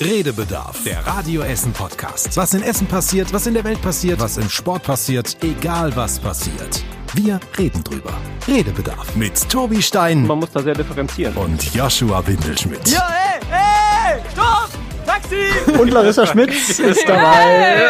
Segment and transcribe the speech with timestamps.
[0.00, 2.34] Redebedarf, der Radio Essen Podcast.
[2.36, 6.18] Was in Essen passiert, was in der Welt passiert, was im Sport passiert, egal was
[6.18, 6.82] passiert.
[7.14, 8.14] Wir reden drüber.
[8.48, 11.34] Redebedarf mit Tobi Stein Man muss da sehr differenzieren.
[11.36, 12.88] und Joshua Windelschmidt.
[12.88, 14.70] Ja, ey, ey, stopp!
[15.04, 15.78] Taxi!
[15.78, 17.88] Und Larissa Schmitz ist dabei.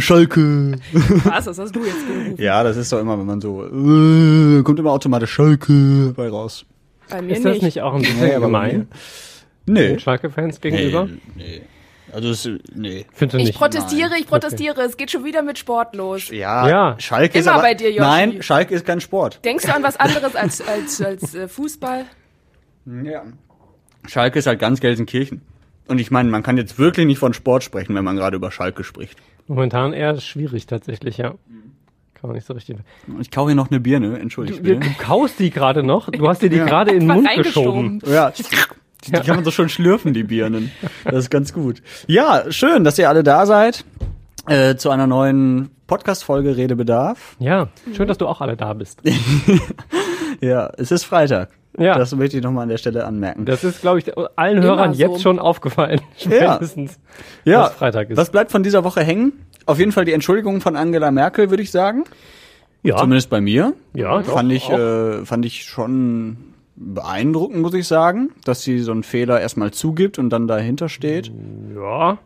[0.00, 0.72] Schalke.
[1.24, 2.36] Was, das hast du jetzt gerufen?
[2.38, 6.64] Ja, das ist doch immer, wenn man so, äh, kommt immer automatisch Schalke bei raus.
[7.08, 7.62] Bei mir Ist das nicht.
[7.62, 8.86] nicht auch ein bisschen Nee, gemein
[9.66, 9.88] Nee.
[9.88, 11.06] den Schalke-Fans gegenüber?
[11.06, 11.62] Nee, nee.
[12.12, 13.06] Also, es, nee.
[13.12, 13.58] Findest du Ich nicht?
[13.58, 14.82] protestiere, ich protestiere.
[14.82, 16.28] Es geht schon wieder mit Sport los.
[16.30, 16.96] Ja, Ja.
[16.98, 18.00] Schalke ist Immer aber, bei dir, Joshi.
[18.00, 19.40] Nein, Schalke ist kein Sport.
[19.44, 22.04] Denkst du an was anderes als, als, als äh, Fußball?
[23.04, 23.22] Ja.
[24.06, 25.40] Schalke ist halt ganz Gelsenkirchen.
[25.88, 28.50] Und ich meine, man kann jetzt wirklich nicht von Sport sprechen, wenn man gerade über
[28.50, 29.18] Schalke spricht.
[29.46, 31.30] Momentan eher schwierig tatsächlich, ja.
[32.14, 32.76] Kann man nicht so richtig.
[33.20, 34.90] Ich kau hier noch eine Birne, entschuldigt Du, du bitte.
[34.98, 36.08] kaust die gerade noch.
[36.10, 38.00] Du hast dir die gerade in den Mund geschoben.
[38.06, 38.32] Ja,
[39.04, 40.70] die, die kann man so schön schlürfen, die Birnen.
[41.04, 41.82] Das ist ganz gut.
[42.06, 43.84] Ja, schön, dass ihr alle da seid
[44.46, 47.36] äh, zu einer neuen Podcast-Folge Redebedarf.
[47.38, 49.00] Ja, schön, dass du auch alle da bist.
[50.40, 51.50] Ja, es ist Freitag.
[51.78, 51.96] Ja.
[51.96, 53.44] Das möchte ich nochmal an der Stelle anmerken.
[53.46, 54.98] Das ist, glaube ich, allen Immer Hörern so.
[55.00, 56.00] jetzt schon aufgefallen.
[56.18, 56.98] Spätestens,
[57.44, 58.16] ja, dass Freitag ist.
[58.16, 59.32] was bleibt von dieser Woche hängen?
[59.66, 62.04] Auf jeden Fall die Entschuldigung von Angela Merkel, würde ich sagen.
[62.82, 63.74] ja, Zumindest bei mir.
[63.94, 64.78] ja, doch, fand ich, auch.
[64.78, 66.36] äh, fand ich schon
[66.76, 71.30] beeindruckend, muss ich sagen, dass sie so einen Fehler erstmal zugibt und dann dahinter steht.
[71.74, 72.18] ja.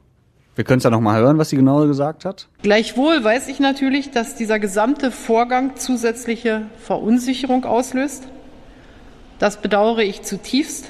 [0.57, 2.49] Wir können es ja nochmal hören, was sie genau gesagt hat.
[2.63, 8.27] Gleichwohl weiß ich natürlich, dass dieser gesamte Vorgang zusätzliche Verunsicherung auslöst.
[9.39, 10.89] Das bedauere ich zutiefst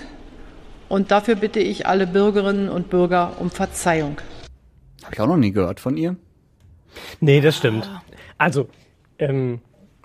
[0.89, 4.19] und dafür bitte ich alle Bürgerinnen und Bürger um Verzeihung.
[5.03, 6.15] Habe ich auch noch nie gehört von ihr.
[7.21, 7.91] Nee, das stimmt.
[8.39, 8.69] Also,
[9.19, 9.61] ähm,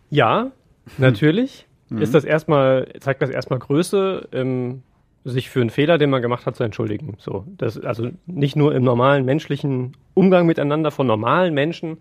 [0.10, 0.52] ja,
[0.98, 1.68] natürlich
[2.00, 4.84] ist das erstmal, zeigt das erstmal Größe, ähm,
[5.24, 7.16] sich für einen Fehler, den man gemacht hat, zu entschuldigen.
[7.20, 11.98] So, das, also nicht nur im normalen menschlichen Umgang miteinander von normalen Menschen,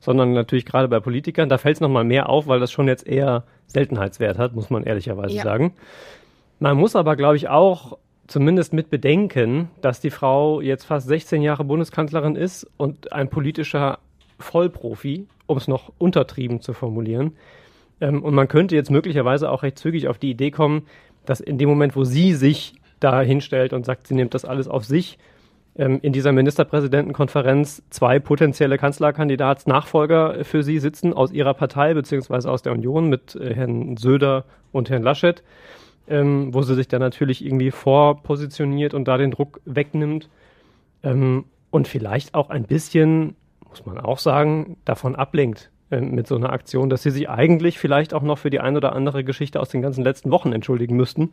[0.00, 1.48] sondern natürlich gerade bei Politikern.
[1.48, 4.82] Da fällt es nochmal mehr auf, weil das schon jetzt eher Seltenheitswert hat, muss man
[4.82, 5.42] ehrlicherweise Ja.
[5.44, 5.74] sagen.
[6.58, 11.42] Man muss aber, glaube ich, auch zumindest mit bedenken, dass die Frau jetzt fast 16
[11.42, 13.98] Jahre Bundeskanzlerin ist und ein politischer
[14.38, 17.36] Vollprofi, um es noch untertrieben zu formulieren.
[18.04, 20.82] Ähm, und man könnte jetzt möglicherweise auch recht zügig auf die Idee kommen,
[21.24, 24.68] dass in dem Moment, wo sie sich da hinstellt und sagt, sie nimmt das alles
[24.68, 25.18] auf sich,
[25.76, 32.62] ähm, in dieser Ministerpräsidentenkonferenz zwei potenzielle Kanzlerkandidats-Nachfolger für sie sitzen aus ihrer Partei beziehungsweise aus
[32.62, 35.42] der Union mit äh, Herrn Söder und Herrn Laschet,
[36.06, 40.28] ähm, wo sie sich dann natürlich irgendwie vorpositioniert und da den Druck wegnimmt.
[41.02, 43.34] Ähm, und vielleicht auch ein bisschen,
[43.68, 45.70] muss man auch sagen, davon ablenkt
[46.00, 48.94] mit so einer Aktion, dass sie sich eigentlich vielleicht auch noch für die ein oder
[48.94, 51.32] andere Geschichte aus den ganzen letzten Wochen entschuldigen müssten.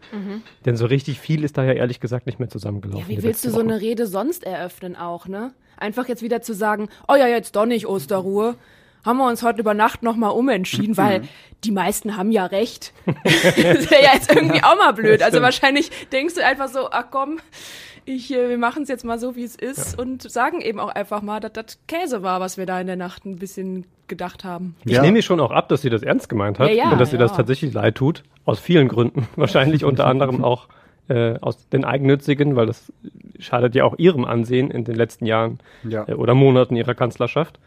[0.66, 3.10] Denn so richtig viel ist da ja ehrlich gesagt nicht mehr zusammengelaufen.
[3.10, 3.72] Ja, wie willst du so Wochen.
[3.72, 5.54] eine Rede sonst eröffnen auch, ne?
[5.78, 8.56] Einfach jetzt wieder zu sagen, oh ja, jetzt doch nicht Osterruhe.
[9.04, 11.24] Haben wir uns heute über Nacht nochmal umentschieden, weil
[11.64, 12.94] die meisten haben ja recht.
[13.06, 15.24] das wäre ja jetzt irgendwie auch mal blöd.
[15.24, 17.40] Also wahrscheinlich denkst du einfach so, ach komm,
[18.06, 20.90] ich, äh, wir machen es jetzt mal so, wie es ist und sagen eben auch
[20.90, 24.44] einfach mal, dass das Käse war, was wir da in der Nacht ein bisschen gedacht
[24.44, 24.76] haben.
[24.86, 25.02] Ich Ja.
[25.02, 27.10] nehme ihr schon auch ab, dass sie das ernst gemeint hat Ja, ja, und dass
[27.10, 28.22] sie das tatsächlich leid tut.
[28.46, 29.28] Aus vielen Gründen.
[29.36, 30.68] Wahrscheinlich unter anderem auch
[31.10, 32.94] äh, aus den eigennützigen, weil das
[33.40, 36.08] schadet ja auch ihrem Ansehen in den letzten Jahren Ja.
[36.08, 37.60] äh, oder Monaten ihrer Kanzlerschaft.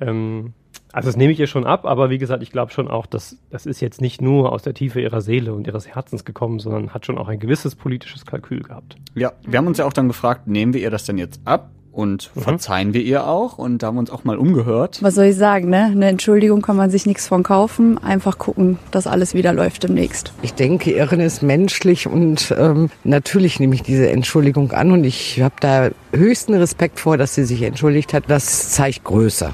[0.00, 0.52] Ähm,
[0.92, 3.38] also das nehme ich ihr schon ab, aber wie gesagt, ich glaube schon auch, dass
[3.50, 6.94] das ist jetzt nicht nur aus der Tiefe ihrer Seele und ihres Herzens gekommen, sondern
[6.94, 8.96] hat schon auch ein gewisses politisches Kalkül gehabt.
[9.14, 11.70] Ja, wir haben uns ja auch dann gefragt, nehmen wir ihr das denn jetzt ab
[11.92, 13.58] und verzeihen wir ihr auch?
[13.58, 14.98] Und da haben wir uns auch mal umgehört.
[15.02, 15.84] Was soll ich sagen, ne?
[15.84, 17.98] Eine Entschuldigung kann man sich nichts von kaufen.
[17.98, 20.32] Einfach gucken, dass alles wieder läuft demnächst.
[20.42, 25.40] Ich denke, Irren ist menschlich und ähm, natürlich nehme ich diese Entschuldigung an und ich
[25.40, 28.24] habe da höchsten Respekt vor, dass sie sich entschuldigt hat.
[28.28, 29.52] Das zeigt Größe.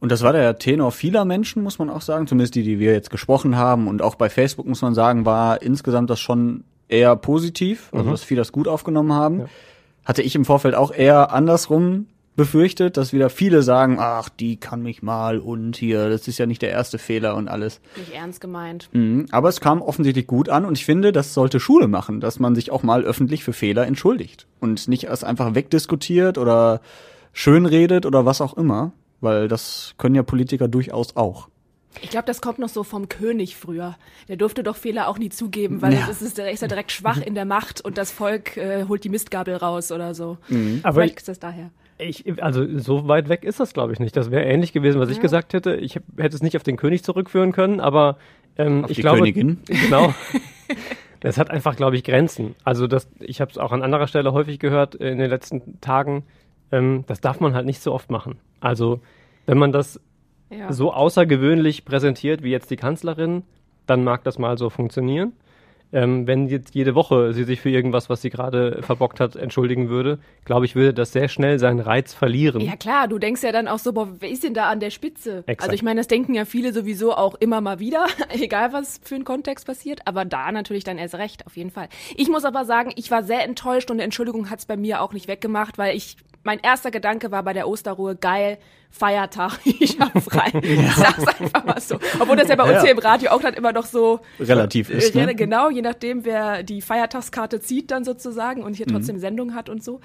[0.00, 2.92] Und das war der Tenor vieler Menschen, muss man auch sagen, zumindest die, die wir
[2.92, 3.86] jetzt gesprochen haben.
[3.86, 8.24] Und auch bei Facebook, muss man sagen, war insgesamt das schon eher positiv, also dass
[8.24, 9.42] viele das gut aufgenommen haben.
[10.04, 14.82] Hatte ich im Vorfeld auch eher andersrum befürchtet, dass wieder viele sagen, ach, die kann
[14.82, 17.80] mich mal und hier, das ist ja nicht der erste Fehler und alles.
[17.96, 18.88] Nicht ernst gemeint.
[18.92, 19.26] Mhm.
[19.30, 22.54] Aber es kam offensichtlich gut an und ich finde, das sollte Schule machen, dass man
[22.54, 26.80] sich auch mal öffentlich für Fehler entschuldigt und nicht erst einfach wegdiskutiert oder
[27.32, 31.48] schönredet oder was auch immer, weil das können ja Politiker durchaus auch.
[32.00, 33.96] Ich glaube, das kommt noch so vom König früher.
[34.28, 36.06] Der durfte doch Fehler auch nie zugeben, weil Ja.
[36.06, 39.04] das ist, der ist ja direkt schwach in der Macht und das Volk äh, holt
[39.04, 40.38] die Mistgabel raus oder so.
[40.82, 41.70] Aber Vielleicht ich, ist das daher.
[41.98, 44.16] Ich, also so weit weg ist das, glaube ich, nicht.
[44.16, 45.76] Das wäre ähnlich gewesen, was ich gesagt hätte.
[45.76, 48.16] Ich hätte es nicht auf den König zurückführen können, aber
[48.56, 49.60] ähm, Auf ich die glaube, Königin?
[49.66, 50.12] genau.
[51.20, 52.56] Das hat einfach, glaube ich, Grenzen.
[52.64, 55.80] Also das, ich habe es auch an anderer Stelle häufig gehört äh, in den letzten
[55.80, 56.24] Tagen.
[56.72, 58.40] Ähm, das darf man halt nicht so oft machen.
[58.58, 58.98] Also
[59.46, 60.00] wenn man das
[60.56, 60.72] Ja.
[60.72, 63.42] so außergewöhnlich präsentiert wie jetzt die Kanzlerin,
[63.86, 65.32] dann mag das mal so funktionieren.
[65.94, 69.90] Ähm, wenn jetzt jede Woche sie sich für irgendwas, was sie gerade verbockt hat, entschuldigen
[69.90, 72.62] würde, glaube ich, würde das sehr schnell seinen Reiz verlieren.
[72.62, 74.88] Ja klar, du denkst ja dann auch so, boah, wer ist denn da an der
[74.88, 75.44] Spitze?
[75.46, 75.62] Exakt.
[75.62, 79.16] Also ich meine, das denken ja viele sowieso auch immer mal wieder, egal was für
[79.16, 81.90] ein Kontext passiert, aber da natürlich dann erst recht, auf jeden Fall.
[82.16, 85.28] Ich muss aber sagen, ich war sehr enttäuscht und Entschuldigung hat's bei mir auch nicht
[85.28, 88.58] weggemacht, weil ich, mein erster Gedanke war bei der Osterruhe, geil,
[88.90, 90.50] Feiertag, ich hab frei.
[90.62, 91.98] Ich sag's einfach mal so.
[92.20, 92.82] Obwohl das ja bei uns Ja.
[92.82, 95.34] hier im Radio auch dann immer noch so Relativ ist, ne?
[95.34, 98.92] Genau, je nachdem, wer die Feiertagskarte zieht dann sozusagen und hier Mhm.
[98.92, 100.00] trotzdem Sendung hat und so.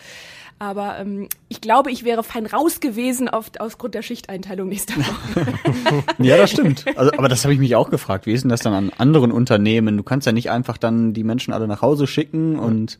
[0.60, 5.46] Aber ähm, ich glaube, ich wäre fein raus gewesen auf, aufgrund der Schichteinteilung nächste Woche.
[6.18, 6.86] Ja, das stimmt.
[6.96, 8.26] Also, aber das habe ich mich auch gefragt.
[8.26, 9.98] Wie ist denn das dann an anderen Unternehmen?
[9.98, 12.98] Du kannst ja nicht einfach dann die Menschen alle nach Hause schicken und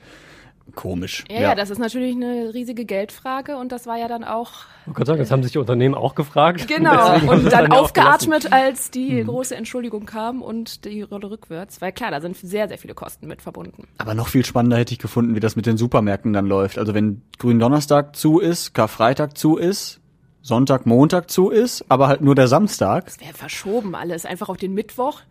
[0.78, 1.26] komisch.
[1.30, 4.52] Ja, ja, das ist natürlich eine riesige Geldfrage und das war ja dann auch
[4.86, 6.66] Ich kann sagen, das haben sich die Unternehmen auch gefragt.
[6.70, 7.72] genau und es dann gelassen.
[7.74, 12.70] aufgeatmet, als die große Entschuldigung kam und die Rolle rückwärts, weil klar, da sind sehr
[12.70, 13.88] sehr viele Kosten mit verbunden.
[13.98, 16.78] Aber noch viel spannender hätte ich gefunden, wie das mit den Supermärkten dann läuft.
[16.78, 20.00] Also wenn Gründonnerstag zu ist, Karfreitag zu ist,
[20.44, 23.06] Sonntag, Montag zu ist, aber halt nur der Samstag.
[23.06, 25.22] Das wäre verschoben alles, einfach auf den Mittwoch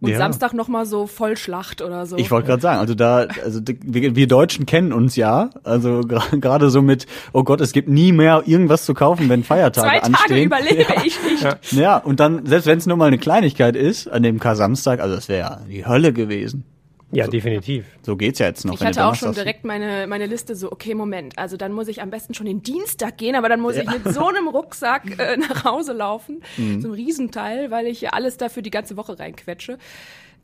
[0.00, 0.18] und Ja.
[0.18, 2.16] Samstag noch mal so Vollschlacht oder so.
[2.16, 6.00] Ich wollte gerade sagen, also da, also wir, wir Deutschen kennen uns ja, also
[6.40, 9.98] gerade so mit, oh Gott, es gibt nie mehr irgendwas zu kaufen, wenn Feiertage Zwei
[9.98, 10.46] Tage anstehen.
[10.46, 11.42] überlebe ich nicht.
[11.42, 11.56] Ja.
[11.72, 15.14] Ja, und dann, selbst wenn es nur mal eine Kleinigkeit ist, an dem Kar-Samstag, also
[15.16, 16.64] das wäre ja die Hölle gewesen.
[17.10, 17.86] Ja, definitiv.
[18.02, 18.74] So geht's ja jetzt noch.
[18.74, 21.88] Ich hatte auch schon Donnerstags- direkt meine, meine Liste so, okay, Moment, also dann muss
[21.88, 25.04] ich am besten schon den Dienstag gehen, aber dann muss ich mit so einem Rucksack
[25.18, 26.82] äh, nach Hause laufen, Mhm.
[26.82, 29.78] so einem Riesenteil, weil ich ja alles dafür die ganze Woche reinquetsche.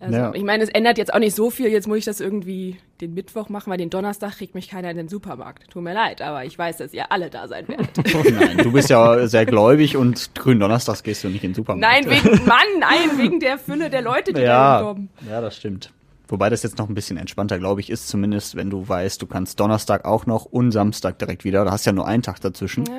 [0.00, 0.34] Also, Ja.
[0.34, 3.12] ich meine, es ändert jetzt auch nicht so viel, jetzt muss ich das irgendwie den
[3.14, 5.70] Mittwoch machen, weil den Donnerstag kriegt mich keiner in den Supermarkt.
[5.70, 7.90] Tut mir leid, aber ich weiß, dass ihr alle da sein werdet.
[8.34, 12.06] Nein, du bist ja sehr gläubig und Gründonnerstags gehst du nicht in den Supermarkt.
[12.06, 15.10] nein, wegen, Mann, nein, wegen der Fülle der Leute, die da ja, hinkommen.
[15.28, 15.90] ja, das stimmt.
[16.28, 19.26] Wobei das jetzt noch ein bisschen entspannter, glaube ich, ist, zumindest wenn du weißt, du
[19.26, 21.64] kannst Donnerstag auch noch und Samstag direkt wieder.
[21.64, 22.84] Du hast ja nur einen Tag dazwischen.
[22.86, 22.92] Ja.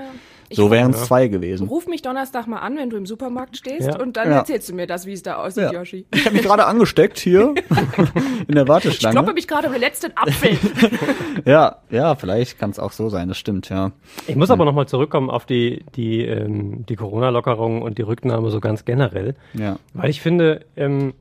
[0.48, 1.68] Ich so wären es zwei gewesen.
[1.68, 4.00] Ruf mich Donnerstag mal an, wenn du im Supermarkt stehst Ja.
[4.00, 4.38] und dann Ja.
[4.38, 5.74] erzählst du mir das, wie es da aussieht, Ja.
[5.74, 6.06] Yoshi.
[6.14, 7.56] Ich habe mich gerade angesteckt hier
[8.48, 9.16] in der Ich Warteschlange.
[9.16, 10.58] kloppe mich gerade um den letzten Apfel.
[11.46, 13.92] Ja, ja, vielleicht kann es auch so sein, das stimmt, ja.
[14.28, 18.60] Ich muss aber nochmal zurückkommen auf die, die, ähm, die Corona-Lockerung und die Rücknahme so
[18.62, 19.36] ganz generell.
[19.54, 19.78] Ja.
[19.94, 21.14] Weil ich finde, ähm,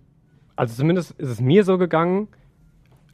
[0.56, 2.28] also zumindest ist es mir so gegangen,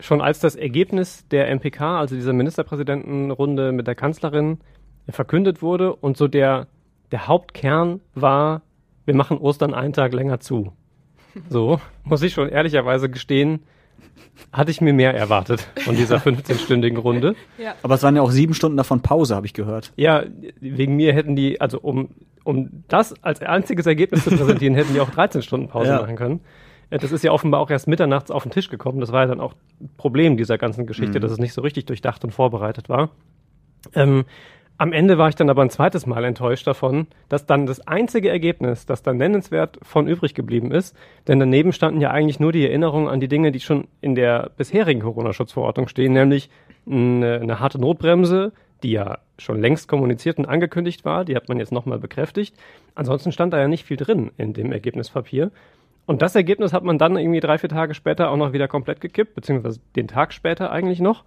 [0.01, 4.59] schon als das Ergebnis der MPK, also dieser Ministerpräsidentenrunde mit der Kanzlerin,
[5.09, 6.69] verkündet wurde und so der,
[7.11, 8.63] der Hauptkern war,
[9.05, 10.73] wir machen Ostern einen Tag länger zu.
[11.49, 13.61] So, muss ich schon ehrlicherweise gestehen,
[14.53, 17.37] hatte ich mir mehr erwartet von dieser 15-stündigen Runde.
[17.85, 19.93] Aber es waren ja auch sieben Stunden davon Pause, habe ich gehört.
[19.97, 20.25] Ja,
[20.61, 22.09] wegen mir hätten die, also um,
[22.43, 26.01] um das als einziges Ergebnis zu präsentieren, hätten die auch 13 Stunden Pause Ja.
[26.01, 26.41] machen können.
[26.91, 29.01] Äh, Das ist ja offenbar auch erst mitternachts auf den Tisch gekommen.
[29.01, 31.87] Das war ja dann auch ein Problem dieser ganzen Geschichte, dass es nicht so richtig
[31.87, 33.11] durchdacht und vorbereitet war.
[33.95, 34.25] Ähm,
[34.81, 38.31] am Ende war ich dann aber ein zweites Mal enttäuscht davon, dass dann das einzige
[38.31, 40.97] Ergebnis, das dann nennenswert von übrig geblieben ist,
[41.29, 44.53] denn daneben standen ja eigentlich nur die Erinnerungen an die Dinge, die schon in der
[44.57, 46.49] bisherigen Corona-Schutzverordnung stehen, nämlich
[46.87, 48.53] eine, eine harte Notbremse,
[48.83, 52.57] die ja schon längst kommuniziert und angekündigt war, die hat man jetzt nochmal bekräftigt.
[52.95, 55.51] Ansonsten stand da ja nicht viel drin in dem Ergebnispapier.
[56.07, 59.01] Und das Ergebnis hat man dann irgendwie drei, vier Tage später auch noch wieder komplett
[59.01, 61.25] gekippt, beziehungsweise den Tag später eigentlich noch.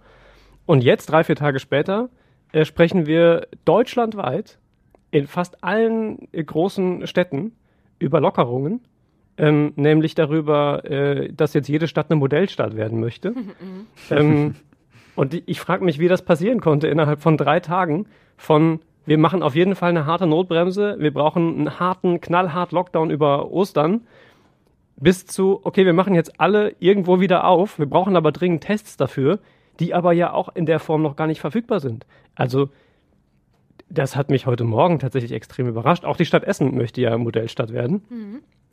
[0.66, 2.10] Und jetzt, drei, vier Tage später,
[2.52, 4.58] äh, sprechen wir deutschlandweit
[5.10, 7.52] in fast allen äh, großen Städten
[7.98, 8.80] über Lockerungen,
[9.36, 13.34] ähm, nämlich darüber, äh, dass jetzt jede Stadt eine Modellstadt werden möchte.
[14.10, 14.54] ähm,
[15.16, 19.42] und ich frage mich, wie das passieren konnte innerhalb von drei Tagen von wir machen
[19.42, 24.06] auf jeden Fall eine harte Notbremse, wir brauchen einen harten, knallhart Lockdown über Ostern,
[24.96, 28.96] bis zu, okay, wir machen jetzt alle irgendwo wieder auf, wir brauchen aber dringend Tests
[28.96, 29.40] dafür,
[29.80, 32.06] die aber ja auch in der Form noch gar nicht verfügbar sind.
[32.34, 32.70] Also,
[33.88, 36.04] das hat mich heute Morgen tatsächlich extrem überrascht.
[36.04, 38.02] Auch die Stadt Essen möchte ja Modellstadt werden,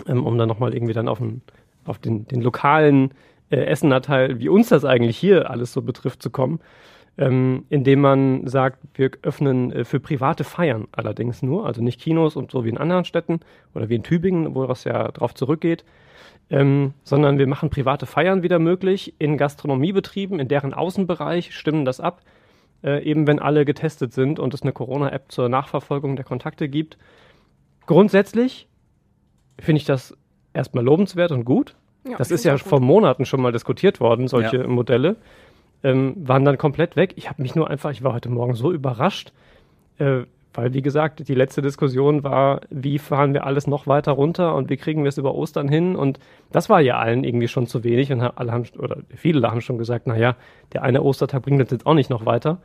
[0.08, 1.42] ähm, um dann nochmal irgendwie dann auf den,
[1.86, 3.12] auf den, den lokalen
[3.50, 6.60] äh, Essener Teil, wie uns das eigentlich hier alles so betrifft, zu kommen.
[7.18, 12.38] Ähm, indem man sagt, wir öffnen äh, für private Feiern allerdings nur, also nicht Kinos
[12.38, 13.42] und so wie in anderen Städten
[13.76, 15.84] oder wie in Tübingen, wo das ja drauf zurückgeht,
[16.52, 22.02] ähm, sondern wir machen private Feiern wieder möglich in Gastronomiebetrieben, in deren Außenbereich stimmen das
[22.02, 22.22] ab,
[22.84, 26.98] äh, eben wenn alle getestet sind und es eine Corona-App zur Nachverfolgung der Kontakte gibt.
[27.86, 28.68] Grundsätzlich
[29.60, 30.16] finde ich das
[30.54, 31.76] erstmal lobenswert und gut,
[32.08, 32.82] Ja, das ist ja vor.
[32.82, 34.68] Monaten schon mal diskutiert worden, solche Ja.
[34.68, 35.16] Modelle,
[35.84, 37.14] ähm, waren dann komplett weg.
[37.16, 39.32] Ich habe mich nur einfach, ich war heute Morgen so überrascht,
[40.00, 44.56] äh, weil wie gesagt, die letzte Diskussion war, wie fahren wir alles noch weiter runter
[44.56, 46.20] und wie kriegen wir es über Ostern hin und
[46.52, 49.78] das war ja allen irgendwie schon zu wenig und alle haben, oder viele haben schon
[49.78, 50.36] gesagt, naja,
[50.74, 52.60] der eine Ostertag bringt uns jetzt auch nicht noch weiter.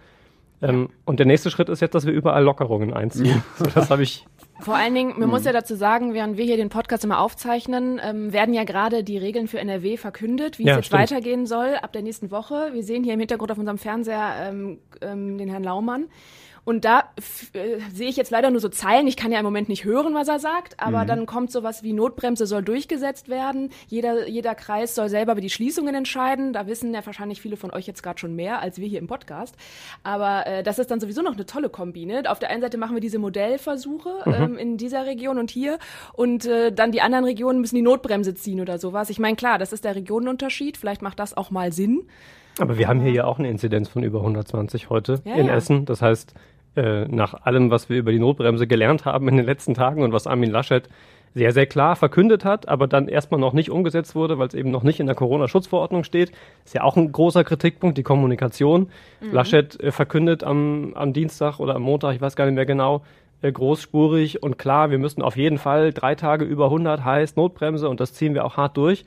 [0.62, 3.42] Ähm, und der nächste Schritt ist jetzt, dass wir überall Lockerungen einziehen.
[3.58, 4.26] So, das habe ich
[4.60, 8.00] Vor allen Dingen, man muss ja dazu sagen, während wir hier den Podcast immer aufzeichnen,
[8.02, 11.02] ähm, werden ja gerade die Regeln für NRW verkündet, wie Ja, es jetzt stimmt.
[11.02, 12.70] weitergehen soll ab der nächsten Woche.
[12.72, 16.06] Wir sehen hier im Hintergrund auf unserem Fernseher ähm, ähm, den Herrn Laumann.
[16.66, 17.04] Und da
[17.54, 19.06] äh, sehe ich jetzt leider nur so Zeilen.
[19.06, 21.06] Ich kann ja im Moment nicht hören, was er sagt, aber Mhm.
[21.06, 23.70] dann kommt sowas wie Notbremse soll durchgesetzt werden.
[23.86, 26.52] Jeder, jeder Kreis soll selber über die Schließungen entscheiden.
[26.52, 29.06] Da wissen ja wahrscheinlich viele von euch jetzt gerade schon mehr als wir hier im
[29.06, 29.54] Podcast.
[30.02, 32.04] Aber äh, das ist dann sowieso noch eine tolle Kombi.
[32.04, 32.24] Ne?
[32.26, 34.32] Auf der einen Seite machen wir diese Modellversuche Mhm.
[34.34, 35.78] ähm, in dieser Region und hier
[36.14, 39.08] und äh, dann die anderen Regionen müssen die Notbremse ziehen oder sowas.
[39.08, 40.76] Ich meine, klar, das ist der Regionenunterschied.
[40.76, 42.08] Vielleicht macht das auch mal Sinn.
[42.58, 45.54] Aber wir haben hier ja auch eine Inzidenz von über 120 heute Ja, in ja.
[45.54, 45.84] Essen.
[45.84, 46.34] Das heißt,
[46.76, 50.12] äh, nach allem, was wir über die Notbremse gelernt haben in den letzten Tagen und
[50.12, 50.88] was Armin Laschet
[51.34, 54.70] sehr, sehr klar verkündet hat, aber dann erstmal noch nicht umgesetzt wurde, weil es eben
[54.70, 56.32] noch nicht in der Corona-Schutzverordnung steht,
[56.64, 58.88] ist ja auch ein großer Kritikpunkt, die Kommunikation.
[59.32, 63.02] Laschet äh, verkündet am, am Dienstag oder am Montag, ich weiß gar nicht mehr genau,
[63.42, 67.88] äh, großspurig und klar, wir müssen auf jeden Fall drei Tage über 100 heißt Notbremse
[67.88, 69.04] und das ziehen wir auch hart durch.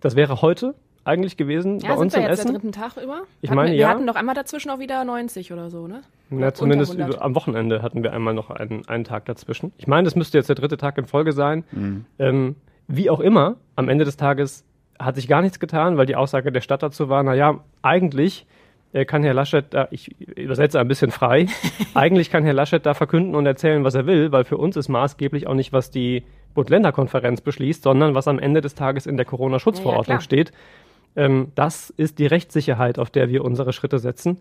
[0.00, 2.52] Das wäre heute eigentlich gewesen Ja, bei sind uns wir in jetzt Essen.
[2.52, 3.22] der dritten Tag über?
[3.42, 3.88] Ich hatten, meine, wir, ja.
[3.88, 6.02] Wir hatten doch einmal dazwischen auch wieder 90 oder so, ne?
[6.30, 7.16] Ja, Unter zumindest 100.
[7.16, 9.72] über, am Wochenende hatten wir einmal noch einen, einen Tag dazwischen.
[9.78, 11.64] Ich meine, das müsste jetzt der dritte Tag in Folge sein.
[12.18, 12.56] Ähm,
[12.88, 14.64] wie auch immer, am Ende des Tages
[14.98, 18.46] hat sich gar nichts getan, weil die Aussage der Stadt dazu war, naja, eigentlich
[18.92, 21.46] äh, kann Herr Laschet, da, ich übersetze ein bisschen frei,
[21.94, 24.88] eigentlich kann Herr Laschet da verkünden und erzählen, was er will, weil für uns ist
[24.88, 26.22] maßgeblich auch nicht, was die
[26.54, 30.20] Bund-Länder-Konferenz beschließt, sondern was am Ende des Tages in der Corona-Schutzverordnung klar.
[30.20, 30.52] steht.
[31.16, 34.38] Ähm, das ist die Rechtssicherheit, auf der wir unsere Schritte setzen.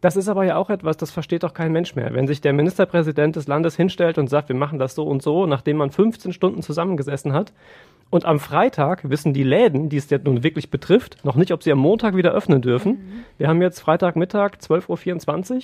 [0.00, 2.12] Das ist aber ja auch etwas, das versteht doch kein Mensch mehr.
[2.12, 5.46] Wenn sich der Ministerpräsident des Landes hinstellt und sagt, wir machen das so und so,
[5.46, 7.52] nachdem man 15 Stunden zusammengesessen hat,
[8.10, 11.62] und am Freitag wissen die Läden, die es jetzt nun wirklich betrifft, noch nicht, ob
[11.62, 13.24] sie am Montag wieder öffnen dürfen.
[13.38, 15.62] Wir haben jetzt Freitagmittag, 12.24 Uhr.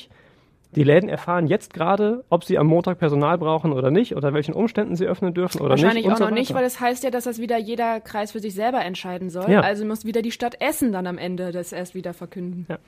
[0.75, 4.53] Die Läden erfahren jetzt gerade, ob sie am Montag Personal brauchen oder nicht, unter welchen
[4.53, 6.07] Umständen sie öffnen dürfen oder Wahrscheinlich nicht.
[6.07, 8.41] und auch so noch nicht, weil es heißt ja, dass das wieder jeder Kreis für
[8.41, 9.51] sich selber entscheiden soll.
[9.51, 9.61] Ja.
[9.61, 12.67] Also muss wieder die Stadt Essen dann am Ende das erst wieder verkünden.
[12.69, 12.79] Ja.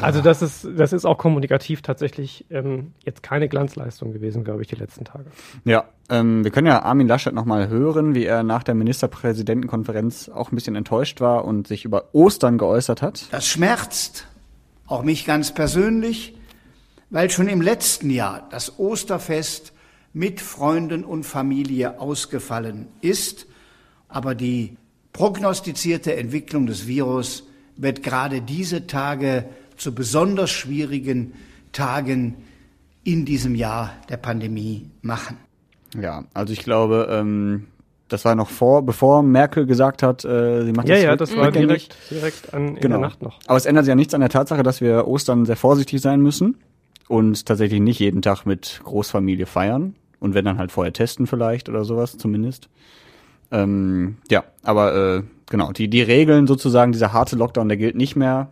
[0.00, 4.68] Also das ist, das ist auch kommunikativ tatsächlich ähm, jetzt keine Glanzleistung gewesen, glaube ich,
[4.68, 5.26] die letzten Tage.
[5.64, 10.52] Ja, ähm, wir können ja Armin Laschet nochmal hören, wie er nach der Ministerpräsidentenkonferenz auch
[10.52, 13.26] ein bisschen enttäuscht war und sich über Ostern geäußert hat.
[13.30, 14.26] Das schmerzt,
[14.86, 16.34] auch mich ganz persönlich,
[17.10, 19.72] weil schon im letzten Jahr das Osterfest
[20.12, 23.46] mit Freunden und Familie ausgefallen ist.
[24.08, 24.76] Aber die
[25.12, 27.44] prognostizierte Entwicklung des Virus
[27.76, 29.46] wird gerade diese Tage
[29.76, 31.34] zu besonders schwierigen
[31.72, 32.36] Tagen
[33.02, 35.36] in diesem Jahr der Pandemie machen.
[36.00, 37.66] Ja, also ich glaube, ähm,
[38.08, 41.36] das war noch vor, bevor Merkel gesagt hat, äh, sie macht Ja, das ja, das
[41.36, 42.96] war direkt, direkt an, in Genau.
[42.96, 43.40] der Nacht noch.
[43.46, 46.56] Aber es ändert ja nichts an der Tatsache, dass wir Ostern sehr vorsichtig sein müssen
[47.08, 49.94] und tatsächlich nicht jeden Tag mit Großfamilie feiern.
[50.20, 52.68] Und wenn dann halt vorher testen vielleicht oder sowas zumindest.
[53.50, 58.16] Ähm, ja, aber äh, genau, die, die Regeln sozusagen, dieser harte Lockdown, der gilt nicht
[58.16, 58.50] mehr.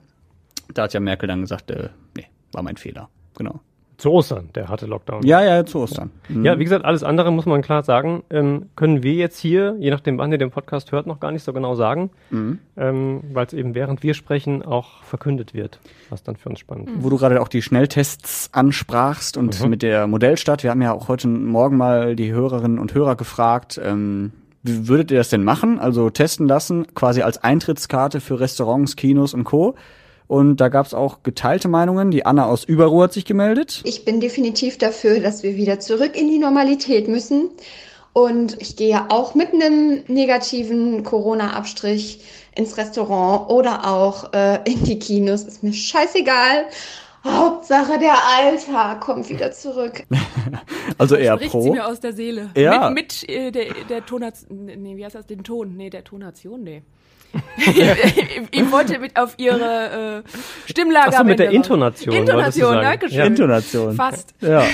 [0.75, 3.09] Da hat ja Merkel dann gesagt, äh, nee, war mein Fehler.
[3.37, 3.61] Genau.
[4.03, 5.23] Zu Ostern, der harte Lockdown.
[5.25, 6.11] Ja, ja, zu Ostern.
[6.29, 6.45] Mhm.
[6.45, 9.91] Ja, wie gesagt, alles andere muss man klar sagen, ähm, können wir jetzt hier, je
[9.93, 12.59] nachdem wann ihr den Podcast hört, noch gar nicht so genau sagen, Mhm.
[12.77, 15.79] ähm, weil es eben während wir sprechen auch verkündet wird,
[16.11, 16.97] was dann für uns spannend ist.
[17.05, 19.71] Wo du gerade auch die Schnelltests ansprachst und Mhm.
[19.71, 23.81] mit der Modellstadt, wir haben ja auch heute Morgen mal die Hörerinnen und Hörer gefragt,
[23.85, 24.33] ähm,
[24.65, 25.79] wie würdet ihr das denn machen?
[25.79, 29.77] Also testen lassen, quasi als Eintrittskarte für Restaurants, Kinos und Co.
[30.33, 32.11] Und da gab es auch geteilte Meinungen.
[32.11, 33.83] Die Anna aus Überruhr hat sich gemeldet.
[33.85, 37.51] Ich bin definitiv dafür, dass wir wieder zurück in die Normalität müssen.
[38.15, 42.25] Und ich gehe auch mit einem negativen Corona-Abstrich
[42.55, 45.43] ins Restaurant oder auch äh, in die Kinos.
[45.45, 46.65] Ist mir scheißegal.
[47.27, 50.05] Hauptsache der Alltag kommt wieder zurück.
[50.99, 51.73] Also eher Spricht sie pro.
[51.73, 52.51] mir aus der Seele.
[52.57, 52.91] Ja.
[52.91, 55.77] Mit, mit äh, der, der Tonation, nee, wie heißt das, den Ton?
[55.77, 56.83] Nee, der Tonation, nee.
[57.57, 57.67] Ich,
[58.51, 61.51] ich wollte mit auf ihre äh, Stimmlage Ach so, am mit der.
[61.51, 63.19] Intonation Intonation, danke schön.
[63.19, 63.25] Ja.
[63.25, 63.95] Intonation.
[63.95, 64.35] Fast.
[64.41, 64.65] Ja,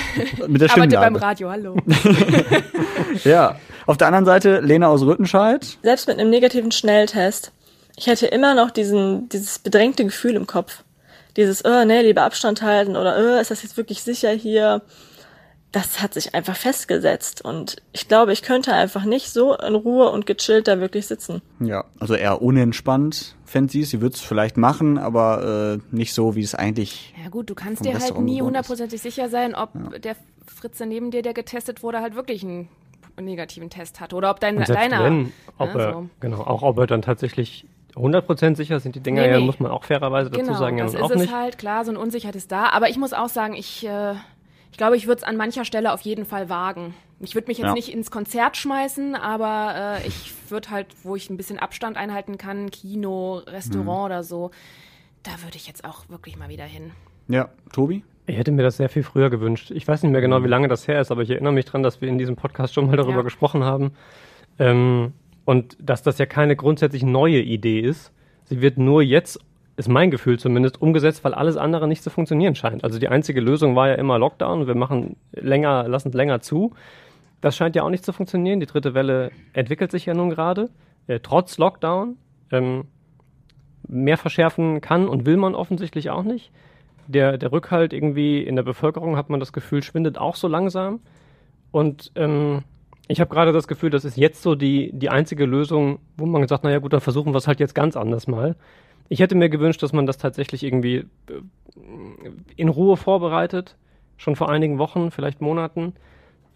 [0.47, 1.21] mit der Arbeite beim Stimmlage.
[1.21, 1.75] Radio, hallo.
[3.23, 3.55] Ja.
[3.85, 5.77] Auf der anderen Seite Lena aus Rüttenscheid.
[5.81, 7.51] Selbst mit einem negativen Schnelltest,
[7.95, 10.83] ich hätte immer noch diesen, dieses bedrängte Gefühl im Kopf.
[11.37, 14.81] Dieses, oh, nee, lieber Abstand halten oder, oh, ist das jetzt wirklich sicher hier?
[15.71, 17.43] Das hat sich einfach festgesetzt.
[17.43, 21.41] Und ich glaube, ich könnte einfach nicht so in Ruhe und gechillt da wirklich sitzen.
[21.59, 23.89] Ja, also eher unentspannt, fände sie es.
[23.89, 27.13] Sie würde es vielleicht machen, aber äh, nicht so, wie es eigentlich.
[27.23, 29.99] Ja gut, du kannst dir halt nie hundertprozentig sicher sein, ob ja.
[29.99, 30.15] der
[30.47, 32.67] Fritze neben dir, der getestet wurde, halt wirklich einen
[33.19, 34.13] negativen Test hat.
[34.13, 35.03] Oder ob dein, deiner.
[35.03, 36.09] Wenn, ob ja, er, so.
[36.19, 39.33] Genau, auch ob er dann tatsächlich 100% sicher sind die Dinger nee, nee.
[39.33, 41.29] ja, muss man auch fairerweise dazu genau, sagen, ja das auch ist nicht.
[41.29, 42.69] es halt, klar, so eine Unsicherheit ist da.
[42.69, 44.15] Aber ich muss auch sagen, ich, äh,
[44.71, 46.93] ich glaube, ich würde es an mancher Stelle auf jeden Fall wagen.
[47.19, 47.73] Ich würde mich jetzt ja.
[47.73, 52.37] nicht ins Konzert schmeißen, aber äh, ich würde halt, wo ich ein bisschen Abstand einhalten
[52.37, 54.05] kann, Kino, Restaurant mhm.
[54.05, 54.51] oder so,
[55.23, 56.91] da würde ich jetzt auch wirklich mal wieder hin.
[57.27, 58.03] Ja, Tobi?
[58.25, 59.71] Ich hätte mir das sehr viel früher gewünscht.
[59.71, 61.83] Ich weiß nicht mehr genau, wie lange das her ist, aber ich erinnere mich dran,
[61.83, 63.23] dass wir in diesem Podcast schon mal darüber ja.
[63.23, 63.91] gesprochen haben.
[64.59, 65.13] Ähm,
[65.45, 68.11] und dass das ja keine grundsätzlich neue Idee ist.
[68.45, 69.39] Sie wird nur jetzt,
[69.79, 72.83] ist mein Gefühl zumindest, umgesetzt, weil alles andere nicht zu funktionieren scheint.
[72.83, 74.67] Also die einzige Lösung war ja immer Lockdown.
[74.67, 76.73] Wir machen länger, lassen länger zu.
[77.41, 78.59] Das scheint ja auch nicht zu funktionieren.
[78.59, 80.69] Die dritte Welle entwickelt sich ja nun gerade,
[81.07, 82.17] äh, trotz Lockdown.
[82.51, 82.85] Ähm,
[83.87, 86.51] mehr verschärfen kann und will man offensichtlich auch nicht
[87.07, 90.99] der, der Rückhalt irgendwie in der Bevölkerung, hat man das Gefühl, schwindet auch so langsam.
[91.71, 92.63] Und ähm,
[93.07, 96.43] ich habe gerade das Gefühl, das ist jetzt so die, die einzige Lösung, wo man
[96.43, 98.55] gesagt, naja gut, dann versuchen wir es halt jetzt ganz anders mal.
[99.09, 101.05] Ich hätte mir gewünscht, dass man das tatsächlich irgendwie äh,
[102.55, 103.75] in Ruhe vorbereitet,
[104.17, 105.93] schon vor einigen Wochen, vielleicht Monaten,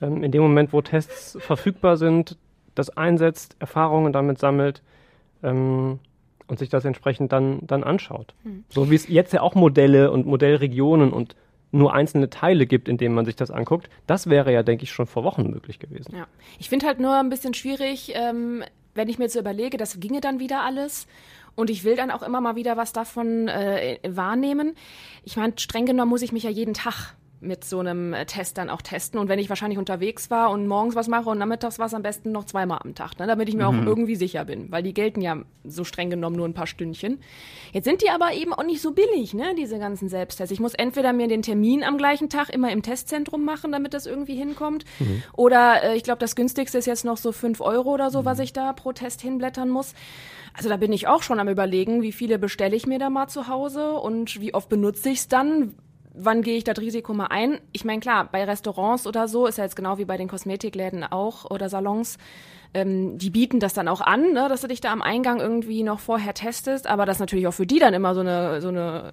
[0.01, 2.37] ähm, in dem Moment, wo Tests verfügbar sind,
[2.75, 4.81] das einsetzt, Erfahrungen damit sammelt.
[5.41, 5.99] Ähm,
[6.47, 8.35] und sich das entsprechend dann, dann anschaut.
[8.43, 8.65] Hm.
[8.69, 11.35] So wie es jetzt ja auch Modelle und Modellregionen und
[11.71, 13.89] nur einzelne Teile gibt, in denen man sich das anguckt.
[14.05, 16.15] Das wäre ja, denke ich, schon vor Wochen möglich gewesen.
[16.15, 16.27] Ja.
[16.59, 19.99] Ich finde halt nur ein bisschen schwierig, ähm, wenn ich mir jetzt so überlege, das
[19.99, 21.07] ginge dann wieder alles.
[21.55, 24.75] Und ich will dann auch immer mal wieder was davon äh, wahrnehmen.
[25.23, 28.57] Ich meine, streng genommen muss ich mich ja jeden Tag mit so einem äh, Test
[28.57, 29.19] dann auch testen.
[29.19, 32.31] Und wenn ich wahrscheinlich unterwegs war und morgens was mache und nachmittags was am besten
[32.31, 33.81] noch zweimal am Tag, ne, damit ich mir mhm.
[33.81, 37.19] auch irgendwie sicher bin, weil die gelten ja so streng genommen nur ein paar Stündchen.
[37.71, 40.51] Jetzt sind die aber eben auch nicht so billig, ne, diese ganzen Selbsttests.
[40.51, 44.05] Ich muss entweder mir den Termin am gleichen Tag immer im Testzentrum machen, damit das
[44.05, 44.85] irgendwie hinkommt.
[44.99, 45.23] Mhm.
[45.33, 48.25] Oder äh, ich glaube, das günstigste ist jetzt noch so fünf Euro oder so, mhm.
[48.25, 49.93] was ich da pro Test hinblättern muss.
[50.55, 53.27] Also da bin ich auch schon am überlegen, wie viele bestelle ich mir da mal
[53.27, 55.73] zu Hause und wie oft benutze ich es dann,
[56.13, 57.59] wann gehe ich das Risiko mal ein?
[57.71, 61.03] Ich meine, klar, bei Restaurants oder so ist ja jetzt genau wie bei den Kosmetikläden
[61.03, 62.17] auch oder Salons.
[62.75, 65.83] Ähm, die bieten das dann auch an, ne, dass du dich da am Eingang irgendwie
[65.83, 68.69] noch vorher testest, aber das ist natürlich auch für die dann immer so eine, so
[68.69, 69.11] eine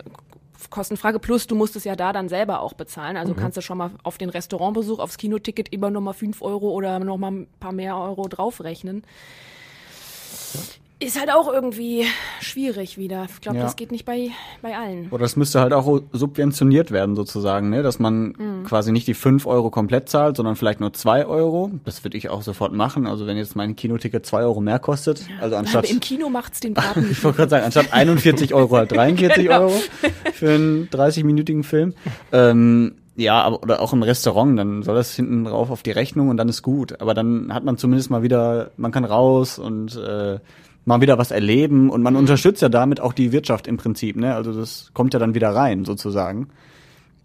[0.68, 1.18] Kostenfrage.
[1.18, 3.16] Plus, du musst es ja da dann selber auch bezahlen.
[3.16, 3.38] Also mhm.
[3.38, 6.98] kannst du schon mal auf den Restaurantbesuch, aufs Kinoticket immer noch mal fünf Euro oder
[6.98, 9.04] noch mal ein paar mehr Euro draufrechnen.
[11.02, 12.04] Ist halt auch irgendwie
[12.42, 13.26] schwierig wieder.
[13.32, 13.64] Ich glaube, ja.
[13.64, 14.28] das geht nicht bei,
[14.60, 15.08] bei allen.
[15.10, 17.82] Oder das müsste halt auch subventioniert werden sozusagen, ne?
[17.82, 18.64] dass man mhm.
[18.64, 21.70] quasi nicht die fünf Euro komplett zahlt, sondern vielleicht nur zwei Euro.
[21.86, 23.06] Das würde ich auch sofort machen.
[23.06, 25.84] Also wenn jetzt mein Kinoticket zwei Euro mehr kostet, also anstatt...
[25.84, 29.44] Aber im Kino macht's den Braten Ich wollte gerade sagen, anstatt 41 Euro halt 43
[29.44, 29.60] genau.
[29.62, 29.72] Euro
[30.34, 31.94] für einen 30-minütigen Film.
[32.30, 36.28] Ähm, ja, aber, oder auch im Restaurant, dann soll das hinten drauf auf die Rechnung
[36.28, 37.00] und dann ist gut.
[37.00, 40.38] Aber dann hat man zumindest mal wieder, man kann raus und äh,
[40.84, 42.20] mal wieder was erleben und man mhm.
[42.20, 44.34] unterstützt ja damit auch die Wirtschaft im Prinzip, ne?
[44.34, 46.48] Also das kommt ja dann wieder rein sozusagen.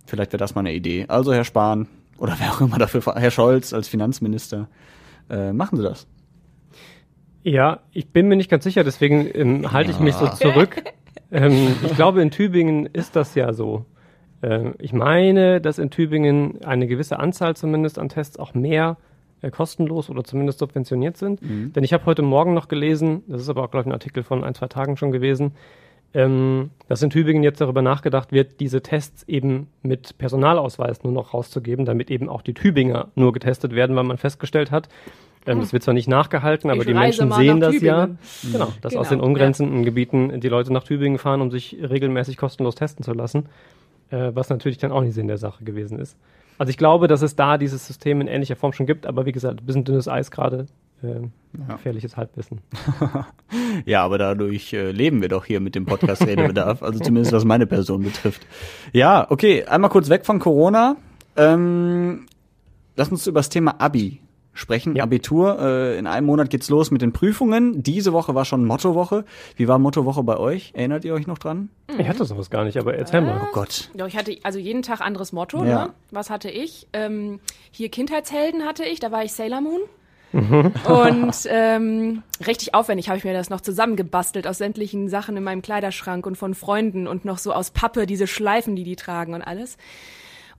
[0.05, 1.05] Vielleicht wäre das mal eine Idee.
[1.07, 1.87] Also Herr Spahn
[2.17, 4.67] oder wer auch immer dafür, Herr Scholz als Finanzminister,
[5.29, 6.07] äh, machen Sie das.
[7.43, 10.83] Ja, ich bin mir nicht ganz sicher, deswegen ähm, halte ich mich so zurück.
[11.31, 13.85] ähm, ich glaube, in Tübingen ist das ja so.
[14.41, 18.97] Ähm, ich meine, dass in Tübingen eine gewisse Anzahl zumindest an Tests auch mehr
[19.45, 21.41] äh, kostenlos oder zumindest subventioniert sind.
[21.41, 21.73] Mhm.
[21.73, 24.23] Denn ich habe heute Morgen noch gelesen, das ist aber auch, glaube ich, ein Artikel
[24.23, 25.53] von ein, zwei Tagen schon gewesen,
[26.13, 31.33] ähm, dass in Tübingen jetzt darüber nachgedacht wird, diese Tests eben mit Personalausweis nur noch
[31.33, 34.89] rauszugeben, damit eben auch die Tübinger nur getestet werden, weil man festgestellt hat,
[35.45, 37.95] ähm, das wird zwar nicht nachgehalten, aber ich die Menschen sehen das Tübingen.
[37.95, 38.07] ja.
[38.07, 38.51] Mhm.
[38.51, 39.85] Genau, dass genau, aus den umgrenzenden ja.
[39.85, 43.47] Gebieten die Leute nach Tübingen fahren, um sich regelmäßig kostenlos testen zu lassen.
[44.09, 46.17] Äh, was natürlich dann auch nicht Sinn der Sache gewesen ist.
[46.57, 49.31] Also ich glaube, dass es da dieses System in ähnlicher Form schon gibt, aber wie
[49.31, 50.67] gesagt, ein bisschen dünnes Eis gerade.
[51.03, 51.75] Äh, ja.
[51.75, 52.61] Gefährliches Halbwissen.
[53.85, 57.45] ja, aber dadurch äh, leben wir doch hier mit dem Podcast Redebedarf, also zumindest was
[57.45, 58.45] meine Person betrifft.
[58.93, 60.95] Ja, okay, einmal kurz weg von Corona.
[61.35, 62.27] Ähm,
[62.95, 64.21] lass uns über das Thema Abi
[64.55, 64.95] sprechen.
[64.95, 65.03] Ja.
[65.03, 67.83] Abitur, äh, in einem Monat geht's los mit den Prüfungen.
[67.83, 69.25] Diese Woche war schon Mottowoche.
[69.55, 70.71] Wie war Mottowoche bei euch?
[70.73, 71.69] Erinnert ihr euch noch dran?
[71.99, 73.41] Ich hatte sowas gar nicht, aber erzähl äh, mal.
[73.43, 73.91] Oh Gott.
[73.93, 75.63] Ja, ich hatte also jeden Tag anderes Motto.
[75.63, 75.85] Ja.
[75.85, 75.93] Ne?
[76.09, 76.87] Was hatte ich?
[76.93, 77.39] Ähm,
[77.69, 79.81] hier Kindheitshelden hatte ich, da war ich Sailor Moon.
[80.31, 80.71] Mhm.
[80.85, 85.61] Und ähm, richtig aufwendig habe ich mir das noch zusammengebastelt aus sämtlichen Sachen in meinem
[85.61, 89.41] Kleiderschrank und von Freunden und noch so aus Pappe diese Schleifen, die die tragen und
[89.41, 89.77] alles.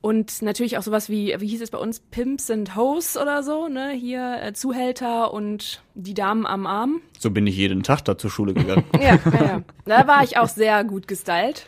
[0.07, 3.67] Und natürlich auch sowas wie, wie hieß es bei uns, Pimps and Hoes oder so,
[3.67, 3.91] ne?
[3.91, 7.01] Hier äh, Zuhälter und die Damen am Arm.
[7.19, 8.85] So bin ich jeden Tag da zur Schule gegangen.
[9.01, 9.63] Ja, ja, ja.
[9.85, 11.67] Da war ich auch sehr gut gestylt.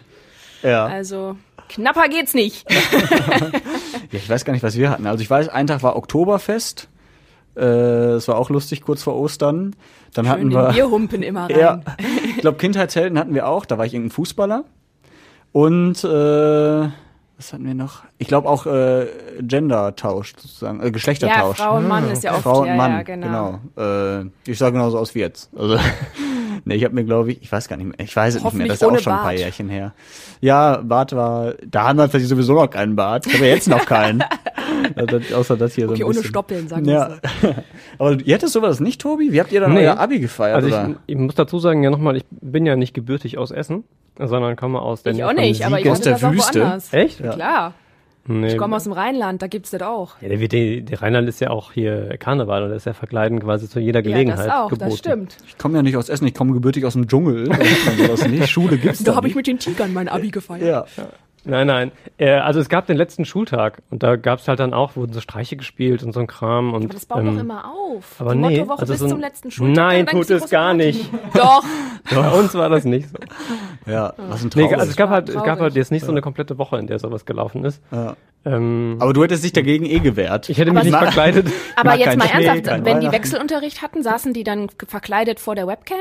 [0.62, 0.86] ja.
[0.86, 1.36] Also
[1.68, 2.64] knapper geht's nicht.
[2.70, 3.50] ja.
[4.12, 5.08] Ich weiß gar nicht, was wir hatten.
[5.08, 6.88] Also ich weiß, ein Tag war Oktoberfest.
[7.56, 9.74] Äh, Das war auch lustig, kurz vor Ostern.
[10.14, 10.68] Dann Schön hatten wir.
[10.74, 11.56] Bierhumpen immer rein.
[11.58, 11.80] Ja,
[12.36, 13.66] ich glaube, Kindheitshelden hatten wir auch.
[13.66, 14.62] Da war ich irgendein Fußballer.
[15.50, 16.88] Und äh,
[17.38, 18.02] was hatten wir noch?
[18.18, 19.06] Ich glaube auch äh,
[19.40, 21.58] Gender-Tausch sozusagen, äh, Geschlechtertausch.
[21.60, 23.60] Ja, Frau und Mann ist ja oft, Frau und ja, Mann, ja, genau.
[23.76, 24.20] genau.
[24.20, 25.48] Äh, ich sah genauso aus wie jetzt.
[25.56, 25.78] Also,
[26.64, 28.54] nee, ich habe mir, glaube ich, ich weiß gar nicht mehr, ich weiß es nicht
[28.54, 29.38] mehr, das ist ja auch ohne schon ein paar Bart.
[29.38, 29.94] Jährchen her.
[30.40, 33.26] Ja, Bart war, da haben wir vielleicht sowieso noch keinen Bart.
[33.26, 34.24] Ich habe ja jetzt noch keinen.
[34.94, 36.28] Also das, außer das hier so Okay, ein ohne bisschen.
[36.28, 37.18] Stoppeln, sagen wir Ja.
[37.98, 39.32] Aber ihr hättet sowas nicht, Tobi?
[39.32, 39.80] Wie habt ihr dann Nee.
[39.86, 40.56] euer Abi gefeiert?
[40.56, 40.90] Also oder?
[41.06, 43.84] ich, ich muss dazu sagen, ja nochmal, ich bin ja nicht gebürtig aus Essen,
[44.18, 45.88] sondern komme aus der Ich auch nicht, aber ich.
[45.90, 46.60] Aus der das auch Wüste?
[46.60, 46.92] woanders.
[46.92, 47.20] Echt?
[47.20, 47.32] Ja.
[47.32, 47.74] Klar.
[48.30, 48.48] Nee.
[48.48, 50.16] Ich komme aus dem Rheinland, da gibt's das auch.
[50.20, 53.70] ja, der, der, der Rheinland ist ja auch hier Karneval und ist ja Verkleiden quasi
[53.70, 54.90] zu jeder Ja, Gelegenheit das auch, geboten.
[54.90, 55.36] das stimmt.
[55.46, 57.48] Ich komme ja nicht aus Essen, ich komme gebürtig aus dem Dschungel.
[58.46, 60.88] Schule gibt's Da da habe ich mit den Tigern mein Abi gefeiert.
[60.96, 61.06] Ja.
[61.44, 61.92] Nein, nein.
[62.18, 65.12] Äh, also es gab den letzten Schultag und da gab es halt dann auch, wurden
[65.12, 66.74] so Streiche gespielt und so ein Kram.
[66.74, 68.20] Und, Aber das baut ähm, doch immer auf.
[68.20, 69.76] aber die nee, Mottowoche also bis so ein- zum letzten Schultag.
[69.76, 71.08] Nein, tut es gar nicht.
[71.34, 71.64] Doch.
[72.14, 73.18] Bei uns war das nicht so.
[73.90, 74.78] Ja, was ein Nee, Traurig.
[74.78, 76.98] also es gab halt, es gab halt jetzt nicht so eine komplette Woche, in der
[76.98, 77.82] sowas gelaufen ist.
[77.90, 78.16] Ja.
[78.44, 80.48] Ähm, Aber du hättest dich dagegen eh gewehrt.
[80.48, 81.48] ich hätte Aber mich nicht es- verkleidet.
[81.76, 83.10] Aber jetzt mal Schnee, ernsthaft, wenn die.
[83.12, 85.96] Wechselunterricht hatten, saßen die dann verkleidet vor der Webcam?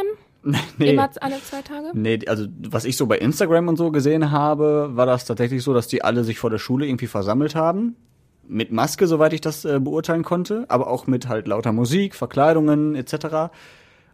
[0.77, 0.93] Nee.
[0.93, 1.91] Immer alle zwei Tage?
[1.93, 5.73] Nee, also was ich so bei Instagram und so gesehen habe, war das tatsächlich so,
[5.73, 7.95] dass die alle sich vor der Schule irgendwie versammelt haben.
[8.47, 12.95] Mit Maske, soweit ich das äh, beurteilen konnte, aber auch mit halt lauter Musik, Verkleidungen
[12.95, 13.51] etc.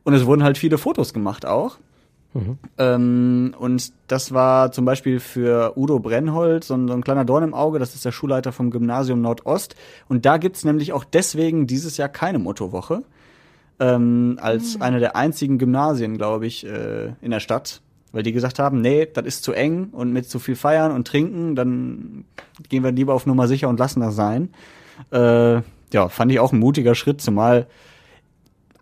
[0.04, 1.78] Und es wurden halt viele Fotos gemacht auch.
[2.80, 7.44] Ähm, und das war zum Beispiel für Udo Brennhold so ein, so ein kleiner Dorn
[7.44, 9.76] im Auge, das ist der Schulleiter vom Gymnasium Nordost.
[10.10, 13.04] Und da gibt's nämlich auch deswegen dieses Jahr keine Mottowoche.
[13.80, 17.82] Ähm, als eine der einzigen Gymnasien, glaube ich, äh, in der Stadt.
[18.12, 21.08] Weil die gesagt haben, nee, das ist zu eng und mit zu viel feiern und
[21.08, 22.26] trinken, dann
[22.70, 24.50] gehen wir lieber auf Nummer sicher und lassen das sein.
[25.12, 27.68] Äh, ja, fand ich auch ein mutiger Schritt, zumal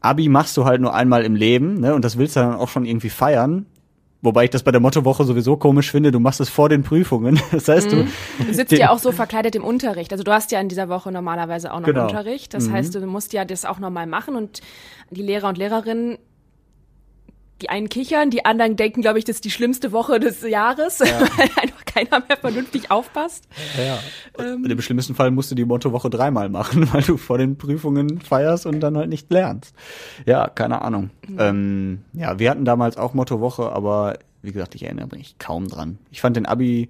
[0.01, 1.93] Abi machst du halt nur einmal im Leben, ne?
[1.93, 3.67] Und das willst du dann auch schon irgendwie feiern.
[4.23, 7.39] Wobei ich das bei der Mottowoche sowieso komisch finde, du machst es vor den Prüfungen.
[7.51, 8.05] Das heißt, du,
[8.45, 10.11] Du sitzt ja auch so verkleidet im Unterricht.
[10.11, 12.03] Also du hast ja in dieser Woche normalerweise auch noch Genau.
[12.03, 12.53] Unterricht.
[12.53, 14.61] Das heißt, du musst ja das auch nochmal machen und
[15.09, 16.17] die Lehrer und Lehrerinnen,
[17.61, 20.99] die einen kichern, die anderen denken, glaube ich, das ist die schlimmste Woche des Jahres,
[20.99, 23.47] weil einfach keiner mehr vernünftig aufpasst.
[24.33, 28.21] Und im schlimmsten Fall musst du die Mottowoche dreimal machen, weil du vor den Prüfungen
[28.21, 29.75] feierst und dann halt nicht lernst.
[30.25, 31.09] Ja, keine Ahnung.
[31.37, 35.99] Ähm, ja, wir hatten damals auch Mottowoche, aber wie gesagt, ich erinnere mich kaum dran.
[36.09, 36.89] Ich fand den Abi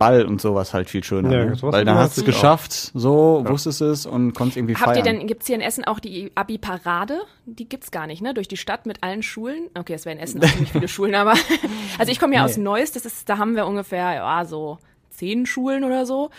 [0.00, 1.56] Ball und sowas halt viel schöner, Ja, ne?
[1.60, 2.36] weil dann hast du es cool auch.
[2.36, 5.18] geschafft, so wusstest es und konntest irgendwie Habt ihr feiern.
[5.18, 7.20] denn, gibt's hier in Essen auch die Abi-Parade?
[7.46, 8.34] Die gibt's gar nicht, ne?
[8.34, 9.68] Durch die Stadt mit allen Schulen.
[9.78, 11.34] Okay, es wären in Essen auch ziemlich viele Schulen, aber
[11.98, 14.78] also ich komme ja aus Neuss, das ist, da haben wir ungefähr, ja, so
[15.10, 16.30] zehn Schulen oder so.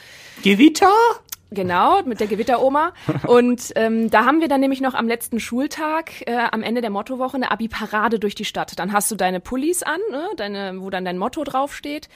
[0.43, 0.91] Gewitter?
[1.53, 2.93] Genau, mit der Gewitteroma.
[3.27, 6.89] Und ähm, da haben wir dann nämlich noch am letzten Schultag, äh, am Ende der
[6.89, 8.79] Mottowoche, eine Abi-Parade durch die Stadt.
[8.79, 12.07] Dann hast du deine Pullis an, ne, deine, wo dann dein Motto draufsteht.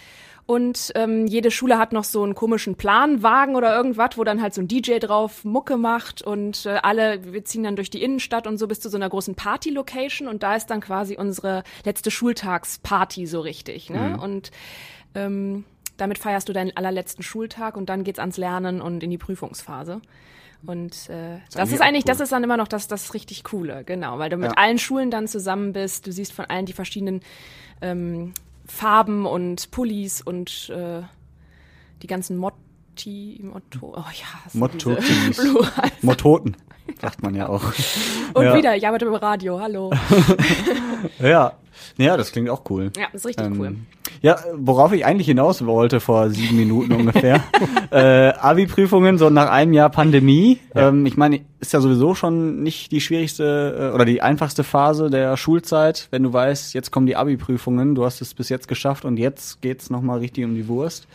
[0.48, 4.54] Und ähm, jede Schule hat noch so einen komischen Planwagen oder irgendwas, wo dann halt
[4.54, 8.46] so ein DJ drauf Mucke macht und äh, alle, wir ziehen dann durch die Innenstadt
[8.46, 12.12] und so bis zu so einer großen Party-Location und da ist dann quasi unsere letzte
[12.12, 13.90] Schultagsparty so richtig.
[13.90, 14.20] Ne?
[14.22, 14.52] Und
[15.16, 15.66] ähm,
[15.98, 20.00] damit feierst du deinen allerletzten Schultag und dann geht's ans Lernen und in die Prüfungsphase.
[20.68, 22.08] Und äh, das eigentlich ist eigentlich, cool.
[22.12, 24.58] das ist dann immer noch das, das richtig Coole, genau, weil du mit Ja.
[24.58, 27.22] allen Schulen dann zusammen bist, du siehst von allen die verschiedenen
[27.82, 28.34] ähm,
[28.68, 31.02] Farben und Pullis und äh,
[32.02, 35.42] die ganzen Motti, Motto, oh ja, Mottotis.
[36.02, 36.58] Mottoten,
[37.02, 37.64] sagt man ja auch.
[38.34, 38.56] Und Ja.
[38.58, 39.92] wieder, ich arbeite im Radio, hallo.
[41.20, 41.54] Ja.
[41.98, 42.92] Ja, das klingt auch cool.
[42.98, 43.76] Ja, das ist richtig Ähm, cool.
[44.22, 47.44] Ja, worauf ich eigentlich hinaus wollte vor sieben Minuten ungefähr.
[47.92, 50.60] äh, Abi-Prüfungen so nach einem Jahr Pandemie.
[50.74, 55.10] Ähm, ich meine, ist ja sowieso schon nicht die schwierigste äh, oder die einfachste Phase
[55.10, 59.06] der Schulzeit, wenn du weißt, jetzt kommen die Abi-Prüfungen, du hast es bis jetzt geschafft
[59.06, 61.08] und jetzt geht's noch mal richtig um die Wurst.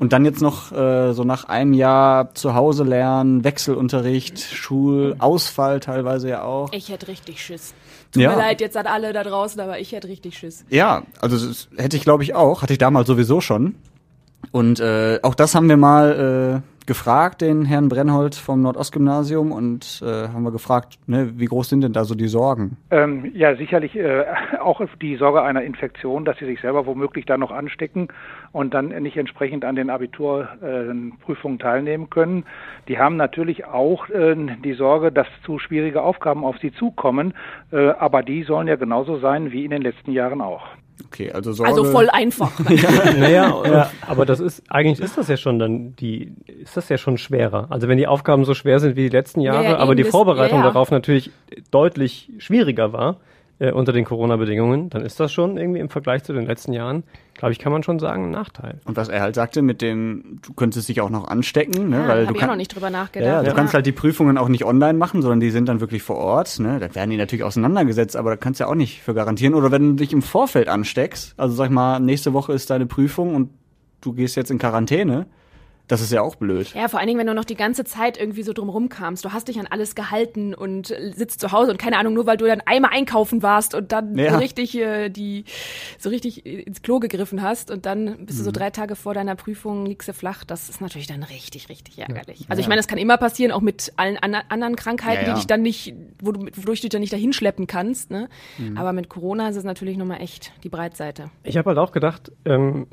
[0.00, 6.28] Und dann jetzt noch äh, so nach einem Jahr zu Hause lernen, Wechselunterricht, Schulausfall teilweise
[6.28, 6.72] ja auch.
[6.72, 7.74] Ich hätte richtig Schiss.
[8.12, 8.30] Tut Ja.
[8.30, 10.64] mir leid jetzt an alle da draußen, aber ich hätte richtig Schiss.
[10.70, 13.74] Ja, also das hätte ich glaube ich auch, hatte ich damals sowieso schon.
[14.52, 20.02] Und äh, auch das haben wir mal äh, gefragt, den Herrn Brennholz vom Nordostgymnasium, und
[20.04, 22.76] äh, haben wir gefragt, ne, wie groß sind denn da so die Sorgen?
[22.90, 24.24] Ähm, ja, sicherlich äh,
[24.60, 28.08] auch die Sorge einer Infektion, dass sie sich selber womöglich da noch anstecken
[28.52, 32.44] und dann nicht entsprechend an den Abiturprüfungen äh, teilnehmen können.
[32.88, 37.34] Die haben natürlich auch äh, die Sorge, dass zu schwierige Aufgaben auf sie zukommen,
[37.72, 40.66] äh, aber die sollen ja genauso sein wie in den letzten Jahren auch.
[41.06, 41.70] Okay, also Sorge.
[41.70, 42.52] Also voll einfach.
[43.18, 43.90] naja, ja.
[44.06, 47.66] aber das ist, eigentlich ist das ja schon dann die, ist das ja schon schwerer.
[47.70, 50.60] Also wenn die Aufgaben so schwer sind wie die letzten Jahre, ja, aber die Vorbereitung
[50.60, 50.70] ja, ja.
[50.70, 51.30] darauf natürlich
[51.70, 53.16] deutlich schwieriger war,
[53.58, 57.04] äh, unter den Corona-Bedingungen, dann ist das schon irgendwie im Vergleich zu den letzten Jahren,
[57.34, 58.80] glaube ich, kann man schon sagen, ein Nachteil.
[58.84, 62.02] Und was er halt sagte, mit dem, du könntest dich auch noch anstecken, ne?
[62.04, 63.26] Ah, weil du ich auch kann- noch nicht drüber nachgedacht.
[63.28, 63.54] Ja, ja, du Ja.
[63.54, 66.58] kannst halt die Prüfungen auch nicht online machen, sondern die sind dann wirklich vor Ort.
[66.58, 66.78] Ne?
[66.80, 69.54] Da werden die natürlich auseinandergesetzt, aber da kannst du ja auch nicht für garantieren.
[69.54, 73.34] Oder wenn du dich im Vorfeld ansteckst, also sag mal, nächste Woche ist deine Prüfung
[73.34, 73.50] und
[74.00, 75.26] du gehst jetzt in Quarantäne,
[75.86, 76.72] das ist ja auch blöd.
[76.74, 79.24] Ja, vor allen Dingen, wenn du noch die ganze Zeit irgendwie so drumrum kamst.
[79.24, 82.36] Du hast dich an alles gehalten und sitzt zu Hause und keine Ahnung, nur weil
[82.38, 84.32] du dann einmal einkaufen warst und dann Ja.
[84.32, 85.44] so richtig äh, die
[85.98, 88.54] so richtig ins Klo gegriffen hast und dann bist du so Mhm.
[88.54, 90.44] drei Tage vor deiner Prüfung liegst du flach.
[90.44, 92.46] Das ist natürlich dann richtig, richtig ärgerlich.
[92.48, 92.64] Also Ja.
[92.64, 95.34] ich meine, das kann immer passieren, auch mit allen an anderen Krankheiten, Ja, ja.
[95.34, 98.10] die dich dann nicht, wo du, wodurch du dich dann nicht dahin schleppen kannst.
[98.10, 98.28] Ne?
[98.58, 98.78] Mhm.
[98.78, 101.30] Aber mit Corona ist es natürlich nochmal echt die Breitseite.
[101.42, 102.86] Ich habe halt auch gedacht, ähm,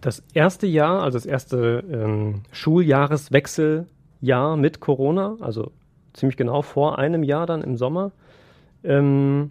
[0.00, 5.72] das erste Jahr, also das erste ähm, Schuljahreswechseljahr mit Corona, also
[6.12, 8.12] ziemlich genau vor einem Jahr dann im Sommer,
[8.84, 9.50] ähm,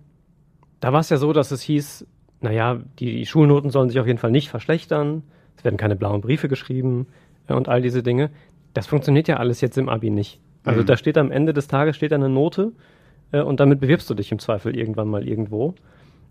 [0.79, 2.05] da war es ja so, dass es hieß,
[2.41, 5.23] naja, die, die Schulnoten sollen sich auf jeden Fall nicht verschlechtern,
[5.57, 7.07] es werden keine blauen Briefe geschrieben
[7.47, 8.29] äh, und all diese Dinge.
[8.73, 10.39] Das funktioniert ja alles jetzt im Abi nicht.
[10.63, 10.85] Also Mhm.
[10.85, 12.73] da steht am Ende des Tages steht eine Note
[13.31, 15.73] äh, und damit bewirbst du dich im Zweifel irgendwann mal irgendwo.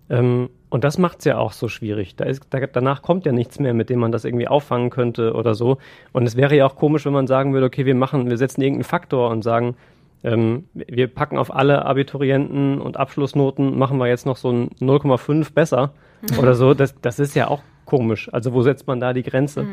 [0.09, 2.17] Ähm, und das macht es ja auch so schwierig.
[2.17, 5.35] Da ist, da, danach kommt ja nichts mehr, mit dem man das irgendwie auffangen könnte
[5.35, 5.79] oder so.
[6.13, 8.61] Und es wäre ja auch komisch, wenn man sagen würde, okay, wir machen, wir setzen
[8.61, 9.77] irgendeinen Faktor und sagen,
[10.25, 15.53] ähm, wir packen auf alle Abiturienten und Abschlussnoten, machen wir jetzt noch so ein 0,5
[15.53, 15.93] besser
[16.39, 16.75] oder so.
[16.75, 18.33] Das, das ist ja auch komisch.
[18.33, 19.67] Also wo setzt man da die Grenze?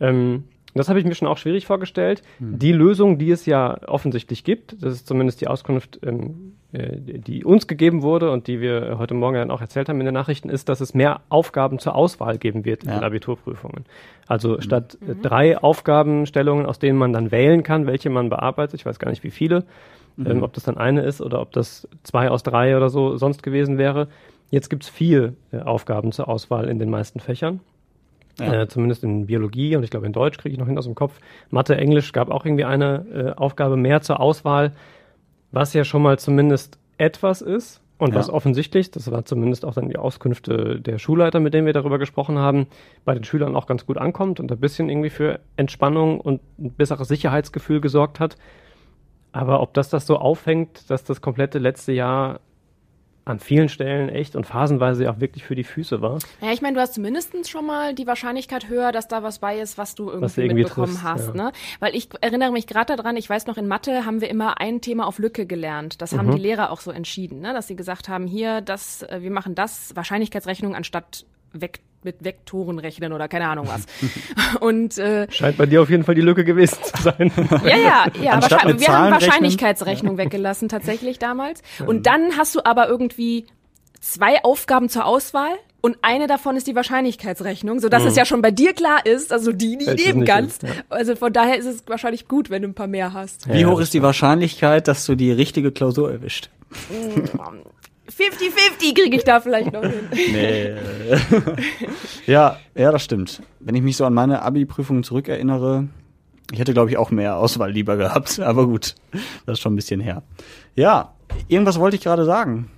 [0.00, 2.22] Ähm, das habe ich mir schon auch schwierig vorgestellt.
[2.58, 7.44] Die Lösung, die es ja offensichtlich gibt, das ist zumindest die Auskunft, ähm, äh, die
[7.44, 10.48] uns gegeben wurde und die wir heute Morgen dann auch erzählt haben in den Nachrichten,
[10.48, 12.96] ist, dass es mehr Aufgaben zur Auswahl geben wird in Ja.
[12.98, 13.84] den Abiturprüfungen.
[14.26, 18.86] Also statt äh, drei Aufgabenstellungen, aus denen man dann wählen kann, welche man bearbeitet, ich
[18.86, 19.64] weiß gar nicht wie viele,
[20.16, 20.26] Mhm.
[20.30, 23.42] ähm, ob das dann eine ist oder ob das zwei aus drei oder so sonst
[23.42, 24.08] gewesen wäre.
[24.50, 27.60] Jetzt gibt es vier äh, Aufgaben zur Auswahl in den meisten Fächern.
[28.40, 28.62] Ja.
[28.62, 30.94] Äh, zumindest in Biologie und ich glaube in Deutsch kriege ich noch hin aus dem
[30.96, 31.18] Kopf.
[31.50, 34.72] Mathe, Englisch gab auch irgendwie eine äh, Aufgabe mehr zur Auswahl,
[35.54, 38.16] was ja schon mal zumindest etwas ist und Ja.
[38.16, 41.98] was offensichtlich, das war zumindest auch dann die Auskünfte der Schulleiter, mit denen wir darüber
[41.98, 42.66] gesprochen haben,
[43.04, 46.72] bei den Schülern auch ganz gut ankommt und ein bisschen irgendwie für Entspannung und ein
[46.72, 48.36] besseres Sicherheitsgefühl gesorgt hat.
[49.32, 52.40] Aber ob das das so aufhängt, dass das komplette letzte Jahr
[53.26, 56.18] an vielen Stellen echt und phasenweise auch wirklich für die Füße war.
[56.42, 59.58] Ja, ich meine, du hast zumindest schon mal die Wahrscheinlichkeit höher, dass da was bei
[59.58, 61.28] ist, was du irgendwie, Was du irgendwie mitbekommen triffst, hast.
[61.28, 61.34] ja.
[61.34, 61.52] Ne?
[61.80, 64.80] Weil ich erinnere mich gerade daran, ich weiß noch, in Mathe haben wir immer ein
[64.82, 66.02] Thema auf Lücke gelernt.
[66.02, 66.36] Das haben Mhm.
[66.36, 67.52] die Lehrer auch so entschieden, ne?
[67.54, 72.78] dass sie gesagt haben, hier, das, äh, wir machen das, Wahrscheinlichkeitsrechnung anstatt Vek mit Vektoren
[72.78, 73.86] rechnen oder keine Ahnung was.
[74.60, 77.32] Und äh, Scheint bei dir auf jeden Fall die Lücke gewesen zu sein.
[77.64, 78.42] ja, ja, ja.
[78.42, 79.12] Wahrscheinlich, wir haben.
[79.12, 81.62] Wahrscheinlichkeitsrechnung weggelassen tatsächlich damals.
[81.86, 83.46] Und dann hast du aber irgendwie
[84.00, 88.08] zwei Aufgaben zur Auswahl und eine davon ist die Wahrscheinlichkeitsrechnung, sodass Mhm.
[88.08, 90.62] es ja schon bei dir klar ist, also die, die nehmen kannst.
[90.62, 90.82] ist, ja.
[90.88, 93.52] Also von daher ist es wahrscheinlich gut, wenn du ein paar mehr hast.
[93.52, 96.48] Wie hoch ist die Wahrscheinlichkeit, dass du die richtige Klausur erwischt?
[98.08, 100.08] 50-50 kriege ich da vielleicht noch hin.
[100.12, 100.74] Nee.
[102.26, 103.42] ja, ja, das stimmt.
[103.60, 105.88] Wenn ich mich so an meine Abi-Prüfungen zurückerinnere,
[106.52, 108.38] ich hätte, glaube ich, auch mehr Auswahl lieber gehabt.
[108.44, 108.94] Aber gut,
[109.46, 110.22] das ist schon ein bisschen her.
[110.74, 111.12] Ja,
[111.48, 112.70] irgendwas wollte ich gerade sagen.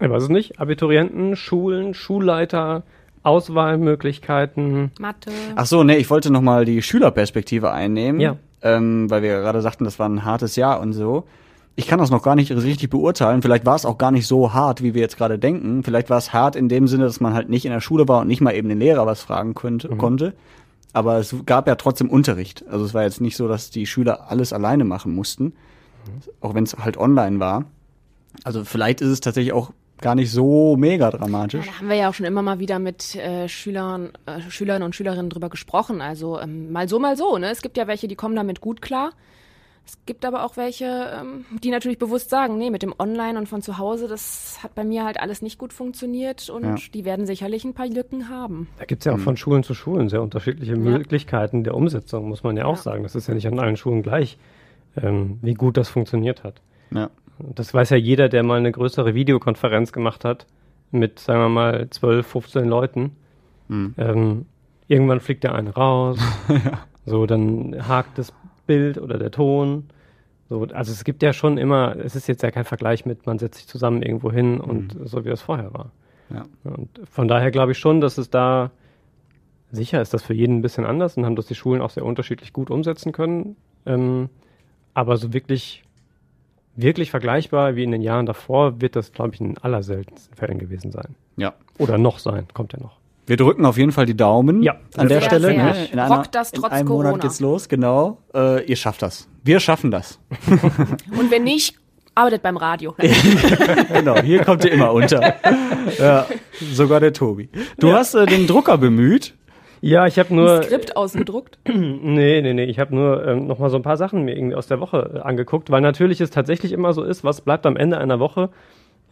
[0.00, 0.60] Ich weiß es nicht.
[0.60, 2.82] Abiturienten, Schulen, Schulleiter,
[3.22, 4.90] Auswahlmöglichkeiten.
[4.98, 5.30] Mathe.
[5.54, 8.20] Ach so, nee, ich wollte noch mal die Schülerperspektive einnehmen.
[8.20, 8.36] Ja.
[8.62, 11.24] Ähm, weil wir gerade sagten, das war ein hartes Jahr und so.
[11.78, 13.42] Ich kann das noch gar nicht richtig beurteilen.
[13.42, 15.82] Vielleicht war es auch gar nicht so hart, wie wir jetzt gerade denken.
[15.82, 18.22] Vielleicht war es hart in dem Sinne, dass man halt nicht in der Schule war
[18.22, 20.32] und nicht mal eben den Lehrer was fragen könnte, konnte.
[20.94, 22.64] Aber es gab ja trotzdem Unterricht.
[22.70, 25.52] Also es war jetzt nicht so, dass die Schüler alles alleine machen mussten.
[26.40, 27.66] Auch wenn es halt online war.
[28.42, 31.66] Also vielleicht ist es tatsächlich auch gar nicht so mega dramatisch.
[31.66, 34.94] Da haben wir ja auch schon immer mal wieder mit äh, Schülern, äh, Schülern und
[34.94, 36.00] Schülerinnen drüber gesprochen.
[36.00, 37.36] Also ähm, mal so, mal so.
[37.36, 37.50] Ne?
[37.50, 39.10] Es gibt ja welche, die kommen damit gut klar.
[39.86, 40.84] Es gibt aber auch welche,
[41.20, 44.74] ähm, die natürlich bewusst sagen, nee, mit dem Online und von zu Hause, das hat
[44.74, 46.74] bei mir halt alles nicht gut funktioniert und Ja.
[46.92, 48.66] die werden sicherlich ein paar Lücken haben.
[48.78, 52.42] Da gibt es ja auch von Schulen zu Schulen sehr unterschiedliche Möglichkeiten der Umsetzung, muss
[52.42, 53.04] man ja auch sagen.
[53.04, 54.38] Das ist ja nicht an allen Schulen gleich,
[55.00, 56.60] ähm, wie gut das funktioniert hat.
[56.90, 57.10] Ja.
[57.54, 60.46] Das weiß ja jeder, der mal eine größere Videokonferenz gemacht hat
[60.90, 63.12] mit, sagen wir mal, 12, 15 Leuten.
[63.68, 63.94] Mhm.
[63.98, 64.46] Ähm,
[64.88, 66.18] irgendwann fliegt der eine raus.
[67.08, 68.32] So, dann hakt das
[68.66, 69.84] Bild oder der Ton.
[70.48, 73.38] So, also es gibt ja schon immer, es ist jetzt ja kein Vergleich mit, man
[73.38, 75.90] setzt sich zusammen irgendwo hin und so wie es vorher war.
[76.30, 76.44] Ja.
[76.64, 78.70] Und von daher glaube ich schon, dass es da
[79.72, 82.04] sicher ist das für jeden ein bisschen anders und haben das die Schulen auch sehr
[82.04, 83.56] unterschiedlich gut umsetzen können.
[83.84, 84.28] Ähm,
[84.94, 85.82] aber so wirklich,
[86.76, 90.92] wirklich vergleichbar wie in den Jahren davor wird das, glaube ich, in allerseltensten Fällen gewesen
[90.92, 91.14] sein.
[91.36, 91.54] Ja.
[91.78, 92.96] Oder noch sein, kommt ja noch.
[93.26, 95.48] Wir drücken auf jeden Fall die Daumen Ja, an der sehr, Stelle.
[95.48, 95.64] sehr.
[95.64, 95.88] Ne?
[95.92, 97.08] In, Rockt das in trotz einem Corona.
[97.10, 98.18] Monat geht's los, genau.
[98.34, 99.28] Äh, ihr schafft das.
[99.42, 100.20] Wir schaffen das.
[101.18, 101.76] Und wenn nicht,
[102.14, 102.94] arbeitet beim Radio.
[103.92, 105.34] genau, hier kommt ihr immer unter.
[105.98, 106.26] ja,
[106.72, 107.48] sogar der Tobi.
[107.78, 109.34] Du hast äh, den Drucker bemüht.
[109.80, 110.62] Ja, ich habe nur.
[110.62, 111.58] Skript ausgedruckt.
[111.68, 112.64] Nee, nee, nee.
[112.64, 115.16] Ich habe nur ähm, noch mal so ein paar Sachen mir irgendwie aus der Woche
[115.16, 118.50] äh, angeguckt, weil natürlich es tatsächlich immer so ist, was bleibt am Ende einer Woche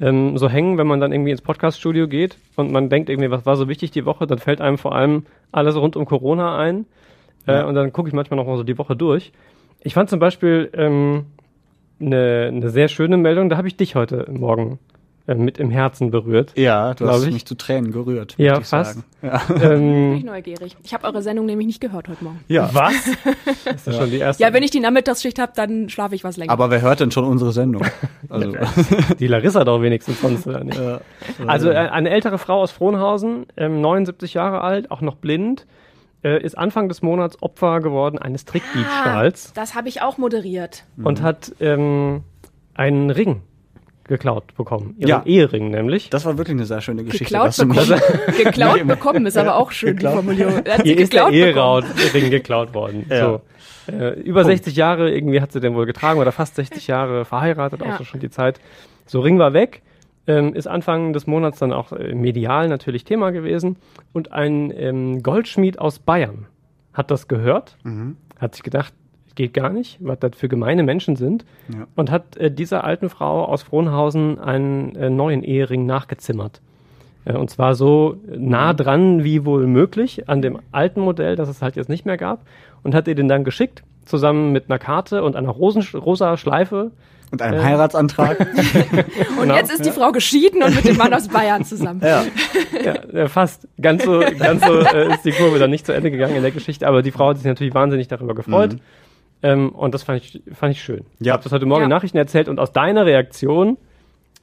[0.00, 3.46] ähm, so hängen, wenn man dann irgendwie ins Podcaststudio geht und man denkt irgendwie, was
[3.46, 6.86] war so wichtig die Woche, dann fällt einem vor allem alles rund um Corona ein.
[7.46, 7.64] Äh, Ja.
[7.66, 9.32] Und dann gucke ich manchmal noch mal so die Woche durch.
[9.80, 11.26] Ich fand zum Beispiel ähm,
[12.00, 14.78] eine eine sehr schöne Meldung, da habe ich dich heute Morgen
[15.26, 16.52] äh, mit im Herzen berührt.
[16.56, 17.32] Ja, du hast ich.
[17.32, 18.34] mich zu Tränen gerührt.
[18.36, 18.94] Ja, ich fast.
[18.94, 19.04] sagen.
[19.22, 19.38] Ja.
[19.48, 19.56] Bin
[20.16, 20.76] ich Ähm, neugierig.
[20.82, 22.40] Ich habe eure Sendung nämlich nicht gehört heute Morgen.
[22.48, 22.68] ja.
[22.72, 22.92] was?
[23.74, 24.42] Ist das schon die erste?
[24.42, 26.52] Ja, wenn ich die Nachmittagsschicht habe, dann schlafe ich was länger.
[26.52, 27.82] Aber wer hört denn schon unsere Sendung?
[28.30, 28.52] Also,
[29.20, 30.78] Die Larissa doch wenigstens sonst oder nicht.
[30.78, 31.00] ja.
[31.46, 35.66] Also äh, eine ältere Frau aus Frohnhausen, ähm, 79 Jahre alt, auch noch blind,
[36.24, 40.84] äh, ist Anfang des Monats Opfer geworden eines Trickdiebstahls Ah, das habe ich auch moderiert.
[41.02, 42.24] und hat ähm,
[42.74, 43.42] einen Ring
[44.06, 44.94] geklaut bekommen.
[44.98, 45.22] Ihren Ja.
[45.24, 46.10] Ehering nämlich.
[46.10, 47.24] Das war wirklich eine sehr schöne Geschichte.
[47.24, 48.00] Geklaut bekommen.
[48.36, 50.12] geklaut bekommen ist aber auch schön, Geklaut.
[50.12, 50.64] die Formulierung.
[50.64, 51.98] Er Ihr ist der geklaut bekommen.
[52.14, 53.06] Ehering geklaut worden.
[53.08, 53.40] Ja.
[53.86, 53.92] So.
[53.92, 57.82] Äh, über 60 Jahre irgendwie hat sie den wohl getragen oder fast 60 Jahre verheiratet,
[57.82, 57.98] auch Ja.
[57.98, 58.60] so schon die Zeit.
[59.06, 59.82] So, Ring war weg.
[60.26, 63.76] Ähm, ist Anfang des Monats dann auch äh, medial natürlich Thema gewesen.
[64.14, 66.46] Und ein ähm, Goldschmied aus Bayern
[66.94, 68.16] hat das gehört, Mhm.
[68.38, 68.94] hat sich gedacht,
[69.34, 71.44] geht gar nicht, was das für gemeine Menschen sind.
[71.72, 71.86] Ja.
[71.96, 76.60] Und hat äh, dieser alten Frau aus Frohnhausen einen äh, neuen Ehering nachgezimmert.
[77.24, 81.62] Äh, und zwar so nah dran wie wohl möglich an dem alten Modell, das es
[81.62, 82.40] halt jetzt nicht mehr gab.
[82.82, 86.90] Und hat ihr den dann geschickt, zusammen mit einer Karte und einer Rosen rosa Schleife.
[87.32, 87.64] Und einem Äh.
[87.64, 88.38] Heiratsantrag.
[89.36, 89.56] Und Genau.
[89.56, 92.00] jetzt ist die Frau geschieden und mit dem Mann aus Bayern zusammen.
[92.04, 92.22] ja.
[92.84, 93.66] Ja, ja, fast.
[93.80, 96.50] Ganz so, ganz so äh, ist die Kurve dann nicht zu Ende gegangen in der
[96.50, 98.74] Geschichte, aber die Frau hat sich natürlich wahnsinnig darüber gefreut.
[98.74, 98.80] Mhm.
[99.44, 101.04] Ähm, und das fand ich, fand ich schön.
[101.20, 101.34] Ich Ja.
[101.34, 101.96] habe das heute Morgen in Ja.
[101.96, 103.76] Nachrichten erzählt und aus deiner Reaktion,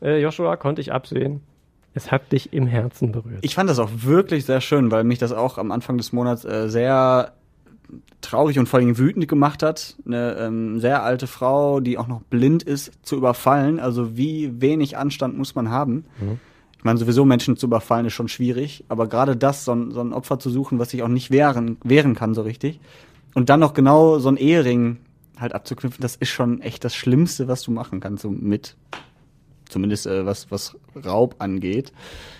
[0.02, 1.42] äh, Joshua, konnte ich absehen,
[1.94, 3.40] es hat dich im Herzen berührt.
[3.42, 6.46] Ich fand das auch wirklich sehr schön, weil mich das auch am Anfang des Monats
[6.46, 7.34] äh, sehr
[8.22, 12.22] traurig und vor allem wütend gemacht hat, eine ähm, sehr alte Frau, die auch noch
[12.22, 13.80] blind ist, zu überfallen.
[13.80, 16.06] Also wie wenig Anstand muss man haben?
[16.78, 20.00] Ich meine, sowieso Menschen zu überfallen ist schon schwierig, aber gerade das, so ein, so
[20.02, 22.80] ein Opfer zu suchen, was sich auch nicht wehren, wehren kann so richtig,
[23.34, 24.98] und dann noch genau so ein Ehering
[25.39, 28.76] halt abzuknüpfen, das ist schon echt das Schlimmste, was du machen kannst, so mit
[29.67, 31.91] zumindest äh, was, was Raub angeht.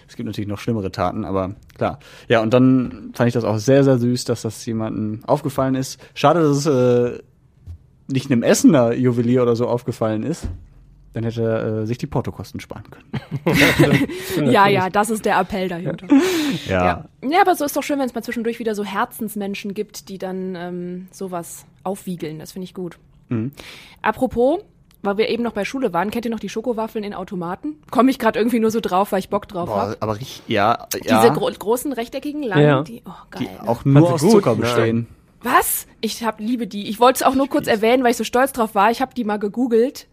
[0.08, 2.00] Es gibt natürlich noch schlimmere Taten, aber klar.
[2.28, 6.00] Ja, und dann fand ich das auch sehr, sehr süß, dass das jemandem aufgefallen ist.
[6.14, 7.20] Schade, dass es äh,
[8.08, 10.50] nicht einem Essener Juwelier oder so aufgefallen ist.
[11.14, 13.12] Dann hätte er äh, sich die Portokosten sparen können.
[14.52, 16.08] Ja, ja, das ist der Appell dahinter.
[16.68, 16.86] Ja.
[16.86, 17.30] Ja.
[17.30, 20.18] ja, aber so ist doch schön, wenn es mal zwischendurch wieder so Herzensmenschen gibt, die
[20.18, 22.40] dann ähm, sowas aufwiegeln.
[22.40, 22.98] Das finde ich gut.
[23.30, 23.52] Mhm.
[24.02, 24.60] Apropos,
[25.02, 27.76] weil wir eben noch bei Schule waren, kennt ihr noch die Schokowaffeln in Automaten?
[27.90, 29.98] Komme ich gerade irgendwie nur so drauf, weil ich Bock drauf habe.
[30.00, 32.84] aber richtig, ja, Diese ja, gro großen, rechteckigen, langen, Ja.
[32.84, 33.58] die, oh die geil.
[33.62, 33.68] ne?
[33.70, 34.32] auch nur Fandst aus gut?
[34.32, 35.08] Zucker bestehen.
[35.44, 35.88] Was?
[36.02, 36.88] Ich hab, liebe die.
[36.90, 38.92] Ich wollte es auch nur kurz erwähnen, weil ich so stolz drauf war.
[38.92, 40.08] Ich habe die mal gegoogelt.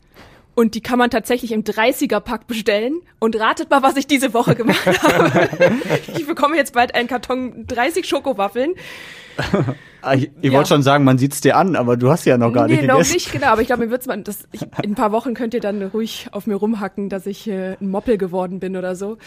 [0.59, 3.01] Und die kann man tatsächlich im 30er-Pack bestellen.
[3.21, 5.49] Und ratet mal, was ich diese Woche gemacht habe.
[6.17, 8.75] ich bekomme jetzt bald einen Karton 30 Schokowaffeln.
[10.01, 10.53] Ah, ich ich Ja.
[10.53, 12.87] wollte schon sagen, man sieht's dir an, aber du hast ja noch gar nee, nicht
[12.87, 13.15] noch gegessen.
[13.15, 13.49] nicht, genau.
[13.49, 15.83] Aber ich glaube, mir wird's mal, das, ich, in ein paar Wochen könnt ihr dann
[15.83, 19.19] ruhig auf mir rumhacken, dass ich äh, ein Moppel geworden bin oder so.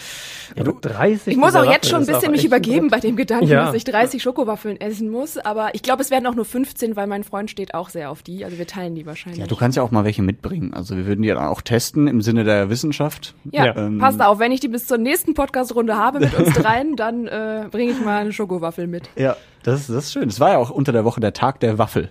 [0.56, 2.92] Ja, du, 30 Ich muss auch jetzt schon ein bisschen mich übergeben gut.
[2.92, 3.66] bei dem Gedanken, Ja.
[3.66, 5.38] dass ich 30 Schokowaffeln essen muss.
[5.38, 8.24] Aber ich glaube, es werden auch nur 15, weil mein Freund steht auch sehr auf
[8.24, 8.46] die.
[8.46, 9.42] Also wir teilen die wahrscheinlich.
[9.42, 10.74] Ja, du kannst ja auch mal welche mitbringen.
[10.74, 13.36] Also wir würden die dann auch testen im Sinne der Wissenschaft.
[13.52, 16.96] Ja, Ähm, passt auf, wenn ich die bis zur nächsten Podcast-Runde habe mit uns dreien,
[16.96, 19.10] dann äh, bringe ich mal eine Schokowaffel mit.
[19.18, 20.30] Ja, das, ist- das ist schön.
[20.30, 22.10] Es war ja auch unter der Woche der Tag der Waffel.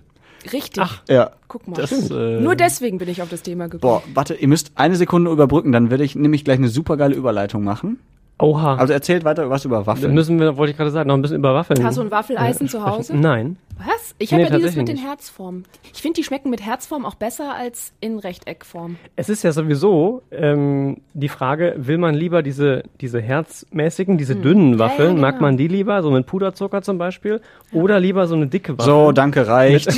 [0.52, 0.82] Richtig.
[0.82, 1.32] Ach, Ja.
[1.48, 1.76] Guck mal.
[1.76, 3.80] Das, äh, Nur deswegen bin ich auf das Thema gekommen.
[3.80, 7.62] Boah, warte, ihr müsst eine Sekunde überbrücken, dann werde ich nämlich gleich eine supergeile Überleitung
[7.62, 7.98] machen.
[8.38, 8.76] Oha.
[8.76, 10.14] Also erzählt weiter was über Dann Waffeln.
[10.14, 11.84] müssen wir, wollte ich gerade sagen, noch ein bisschen über Waffeln.
[11.84, 13.14] Hast du ein Waffeleisen zu Hause?
[13.16, 13.56] Nein.
[13.86, 14.14] Was?
[14.18, 15.06] Ich Nee, habe ja dieses mit den nicht.
[15.06, 15.64] Herzformen.
[15.94, 18.96] Ich finde, die schmecken mit Herzform auch besser als in Rechteckform.
[19.16, 24.72] Es ist ja sowieso ähm, die Frage, will man lieber diese, diese herzmäßigen, diese dünnen
[24.72, 24.78] Hm.
[24.78, 25.46] Ja, ja, Waffeln, mag genau.
[25.46, 27.40] man die lieber, so mit Puderzucker zum Beispiel,
[27.72, 28.92] oder lieber so eine dicke Waffel?
[28.92, 29.88] So, danke, reicht.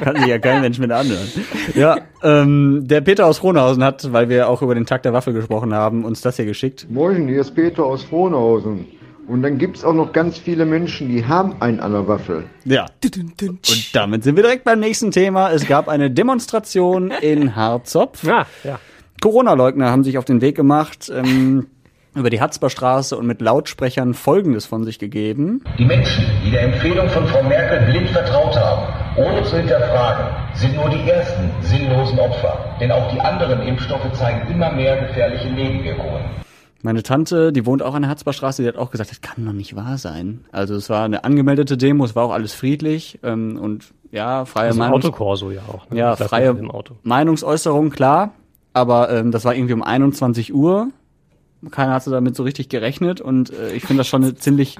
[0.00, 1.28] Kann sich ja kein Mensch mit anhören.
[1.74, 5.32] Ja, ähm, der Peter aus Frohnhausen hat, weil wir auch über den Tag der Waffel
[5.32, 6.86] gesprochen haben, uns das hier geschickt.
[6.90, 8.86] Moin, hier ist Peter aus Frohnhausen.
[9.28, 12.44] Und dann gibt's auch noch ganz viele Menschen, die haben einen an der Waffel.
[12.64, 12.86] Ja.
[13.02, 15.50] Und damit sind wir direkt beim nächsten Thema.
[15.50, 18.26] Es gab eine Demonstration in Harzopf.
[18.28, 18.78] Ah, ja.
[19.20, 21.66] Corona-Leugner haben sich auf den Weg gemacht, ähm,
[22.14, 25.62] über die Hatzberstraße und mit Lautsprechern Folgendes von sich gegeben.
[25.78, 30.76] Die Menschen, die der Empfehlung von Frau Merkel blind vertraut haben, ohne zu hinterfragen, sind
[30.76, 32.76] nur die ersten sinnlosen Opfer.
[32.80, 36.45] Denn auch die anderen Impfstoffe zeigen immer mehr gefährliche Nebenwirkungen.
[36.86, 39.52] Meine Tante, die wohnt auch an der Hatzberstraße, die hat auch gesagt, das kann doch
[39.52, 40.44] nicht wahr sein.
[40.52, 44.68] Also es war eine angemeldete Demo, es war auch alles friedlich ähm, und ja, freie
[44.68, 45.90] Also Meinungs Autokorso ja auch.
[45.90, 45.98] Ne?
[45.98, 46.56] ja, freie.
[47.02, 48.34] Meinungsäußerung, klar,
[48.72, 50.90] aber ähm, das war irgendwie um 21 Uhr.
[51.72, 54.76] Keiner hatte damit so richtig gerechnet und äh, ich finde das schon eine ziemlich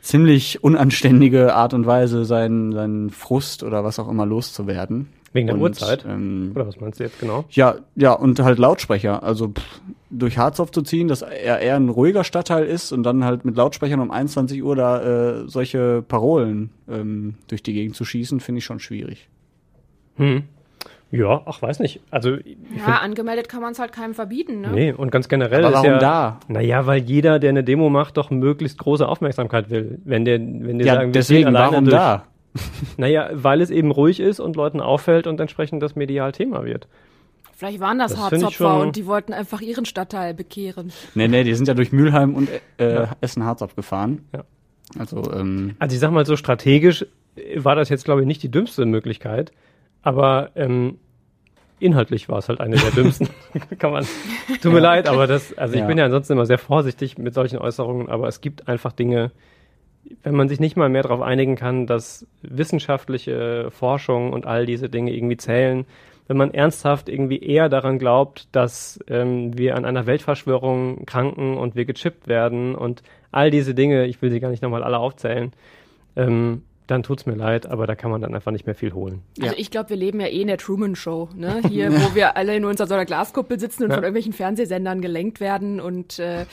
[0.00, 5.08] ziemlich unanständige Art und Weise, seinen, seinen Frust oder was auch immer loszuwerden.
[5.32, 6.04] Wegen der Und, Uhrzeit?
[6.08, 7.44] Ähm, Oder was meinst du jetzt genau?
[7.50, 9.22] ja, ja, und halt Lautsprecher.
[9.22, 13.24] Also pff, durch Harzopf zu ziehen, dass er eher ein ruhiger Stadtteil ist und dann
[13.24, 15.02] halt mit Lautsprechern um 21 Uhr da
[15.42, 19.28] äh, solche Parolen ähm, durch die Gegend zu schießen, finde ich schon schwierig.
[20.16, 20.44] Hm.
[21.10, 22.00] Ja, ach, weiß nicht.
[22.10, 24.70] Also, ich Ja, find- angemeldet kann man es halt keinem verbieten, ne?
[24.72, 26.40] Nee, und ganz generell Aber ist warum ja, da?
[26.48, 30.00] Naja, weil jeder, der eine Demo macht, doch möglichst große Aufmerksamkeit will.
[30.04, 32.24] Wenn der, wenn der Ja, sagen, wir deswegen, ziehen alleine warum durch, da?
[32.96, 36.88] Naja, weil es eben ruhig ist und Leuten auffällt und entsprechend das medial Thema wird.
[37.56, 40.92] Vielleicht waren das, Das Harzopfer und die wollten einfach ihren Stadtteil bekehren.
[41.14, 42.48] Nee, nee, die sind ja durch Mülheim und
[42.78, 43.16] äh, Ja.
[43.20, 44.24] Essen-Harzopf gefahren.
[44.32, 44.44] Ja.
[44.98, 47.04] Also, ähm, Also ich sag mal so strategisch
[47.56, 49.52] war das jetzt, glaube ich, nicht die dümmste Möglichkeit,
[50.02, 50.98] aber ähm,
[51.80, 53.28] inhaltlich war es halt eine der dümmsten.
[53.78, 54.06] Kann man.
[54.62, 55.86] Tut mir leid, aber das, also ich Ja.
[55.86, 59.30] bin ja ansonsten immer sehr vorsichtig mit solchen Äußerungen, aber es gibt einfach Dinge,
[60.22, 64.88] wenn man sich nicht mal mehr darauf einigen kann, dass wissenschaftliche Forschung und all diese
[64.88, 65.86] Dinge irgendwie zählen,
[66.28, 71.74] wenn man ernsthaft irgendwie eher daran glaubt, dass ähm, wir an einer Weltverschwörung kranken und
[71.74, 75.52] wir gechippt werden und all diese Dinge, ich will sie gar nicht nochmal alle aufzählen,
[76.16, 79.22] ähm, dann tut's mir leid, aber da kann man dann einfach nicht mehr viel holen.
[79.40, 81.60] Also ich glaube, wir leben ja eh in der Truman Show, ne?
[81.68, 83.94] Hier, wo wir alle in unserer so einer Glaskuppel sitzen und Ja.
[83.96, 86.46] von irgendwelchen Fernsehsendern gelenkt werden und äh,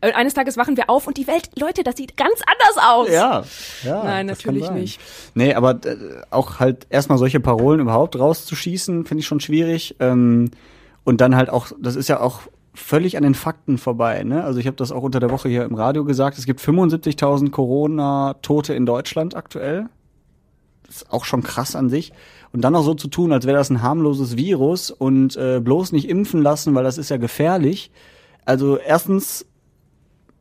[0.00, 3.08] eines Tages wachen wir auf und die Welt, Leute, das sieht ganz anders aus.
[3.10, 3.44] ja,
[3.84, 4.04] ja.
[4.04, 4.74] Nein, das kann natürlich sein.
[4.80, 5.00] nicht.
[5.34, 5.96] Nee, aber äh,
[6.30, 9.96] auch halt erstmal solche Parolen überhaupt rauszuschießen, finde ich schon schwierig.
[10.00, 10.50] Ähm,
[11.04, 12.40] und dann halt auch, das ist ja auch
[12.76, 14.22] völlig an den Fakten vorbei.
[14.22, 14.44] Ne?
[14.44, 16.38] Also ich habe das auch unter der Woche hier im Radio gesagt.
[16.38, 19.88] Es gibt 75.000 Corona-Tote in Deutschland aktuell.
[20.86, 22.12] Das ist auch schon krass an sich.
[22.52, 25.92] Und dann noch so zu tun, als wäre das ein harmloses Virus und äh, bloß
[25.92, 27.90] nicht impfen lassen, weil das ist ja gefährlich.
[28.44, 29.46] Also erstens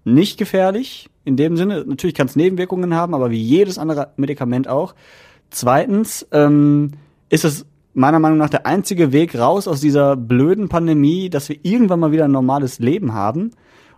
[0.04, 1.84] nicht gefährlich in dem Sinne.
[1.86, 4.94] Natürlich kann es Nebenwirkungen haben, aber wie jedes andere Medikament auch.
[5.50, 6.92] Zweitens ähm,
[7.30, 7.66] ist es
[7.96, 12.12] meiner Meinung nach der einzige Weg raus aus dieser blöden Pandemie, dass wir irgendwann mal
[12.12, 13.52] wieder ein normales Leben haben.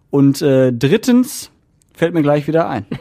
[0.10, 1.52] Und äh, drittens
[1.94, 2.86] fällt mir gleich wieder ein.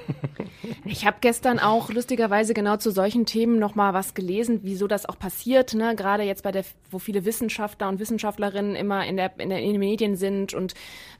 [0.88, 5.04] Ich habe gestern auch lustigerweise genau zu solchen Themen noch mal was gelesen, wieso das
[5.04, 5.96] auch passiert, ne?
[5.96, 9.72] Gerade jetzt bei der, wo viele Wissenschaftler und Wissenschaftlerinnen immer in der in, der, in
[9.72, 10.74] den Medien sind und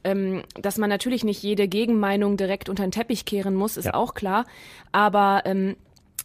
[0.05, 3.95] ähm, dass man natürlich nicht jede Gegenmeinung direkt unter den Teppich kehren muss, ist Ja.
[3.95, 4.47] auch klar.
[4.93, 5.75] Aber ähm,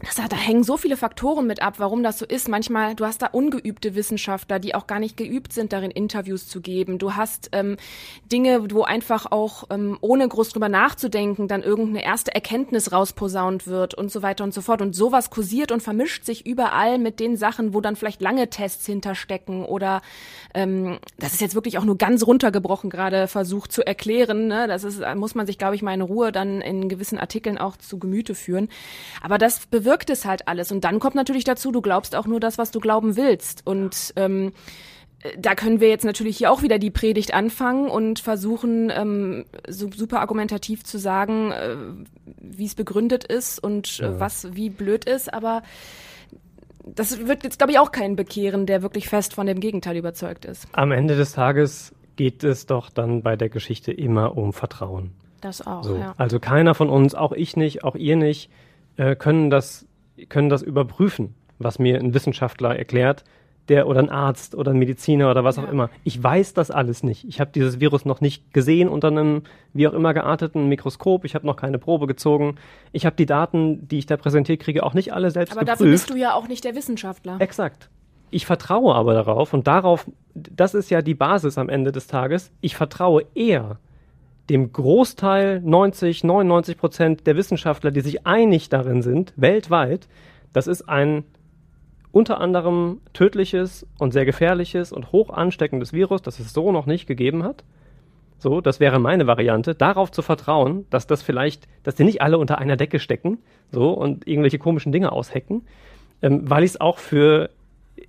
[0.03, 2.49] das, da hängen so viele Faktoren mit ab, warum das so ist.
[2.49, 6.59] Manchmal, du hast da ungeübte Wissenschaftler, die auch gar nicht geübt sind, darin Interviews zu
[6.59, 6.97] geben.
[6.97, 7.77] Du hast ähm,
[8.31, 13.93] Dinge, wo einfach auch, ähm, ohne groß drüber nachzudenken, dann irgendeine erste Erkenntnis rausposaunt wird
[13.93, 14.81] und so weiter und so fort.
[14.81, 18.85] Und sowas kursiert und vermischt sich überall mit den Sachen, wo dann vielleicht lange Tests
[18.85, 20.01] hinterstecken oder
[20.53, 24.47] ähm, das ist jetzt wirklich auch nur ganz runtergebrochen gerade versucht zu erklären.
[24.47, 24.67] Ne?
[24.67, 27.77] Das ist, muss man sich, glaube ich, mal in Ruhe dann in gewissen Artikeln auch
[27.77, 28.67] zu Gemüte führen.
[29.21, 30.71] Aber das bewirkt es halt alles.
[30.71, 33.65] Und dann kommt natürlich dazu, du glaubst auch nur das, was du glauben willst.
[33.67, 34.53] Und ähm,
[35.37, 39.89] da können wir jetzt natürlich hier auch wieder die Predigt anfangen und versuchen, ähm, so
[39.95, 41.75] super argumentativ zu sagen, äh,
[42.39, 44.19] wie es begründet ist und äh, Ja.
[44.19, 45.31] was wie blöd ist.
[45.33, 45.61] Aber
[46.83, 50.45] das wird jetzt, glaube ich, auch keinen bekehren, der wirklich fest von dem Gegenteil überzeugt
[50.45, 50.67] ist.
[50.71, 55.11] Am Ende des Tages geht es doch dann bei der Geschichte immer um Vertrauen.
[55.41, 55.95] Das auch, So.
[55.97, 56.13] ja.
[56.17, 58.49] Also keiner von uns, auch ich nicht, auch ihr nicht,
[59.01, 59.87] äh, können das
[60.29, 63.23] können das überprüfen, was mir ein Wissenschaftler erklärt,
[63.69, 65.89] der oder ein Arzt oder ein Mediziner oder was auch immer.
[66.03, 67.23] Ich weiß das alles nicht.
[67.27, 69.43] Ich habe dieses Virus noch nicht gesehen unter einem
[69.73, 71.25] wie auch immer gearteten Mikroskop.
[71.25, 72.55] Ich habe noch keine Probe gezogen.
[72.91, 75.79] Ich habe die Daten, die ich da präsentiert kriege, auch nicht alle selbst Aber geprüft.
[75.79, 77.37] dafür bist du ja auch nicht der Wissenschaftler.
[77.39, 77.89] Exakt.
[78.29, 82.51] Ich vertraue aber darauf und darauf, das ist ja die Basis am Ende des Tages.
[82.61, 83.79] Ich vertraue eher
[84.51, 90.09] dem Großteil 90, 99 Prozent der Wissenschaftler, die sich einig darin sind, weltweit,
[90.51, 91.23] das ist ein
[92.11, 97.07] unter anderem tödliches und sehr gefährliches und hoch ansteckendes Virus, das es so noch nicht
[97.07, 97.63] gegeben hat.
[98.39, 102.37] So, das wäre meine Variante, darauf zu vertrauen, dass das vielleicht, dass die nicht alle
[102.37, 103.37] unter einer Decke stecken,
[103.71, 105.61] so und irgendwelche komischen Dinge aushecken,
[106.21, 107.51] ähm, weil ich es auch für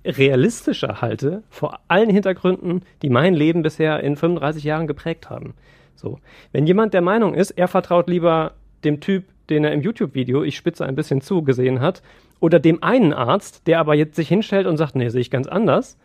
[0.03, 5.53] realistischer halte, vor allen Hintergründen, die mein Leben bisher in 35 Jahren geprägt haben.
[5.95, 6.19] So,
[6.51, 10.55] wenn jemand der Meinung ist, er vertraut lieber dem Typ, den er im YouTube-Video, ich
[10.57, 12.01] spitze ein bisschen zu, gesehen hat,
[12.39, 15.47] oder dem einen Arzt, der aber jetzt sich hinstellt und sagt, nee, sehe ich ganz
[15.47, 15.97] anders,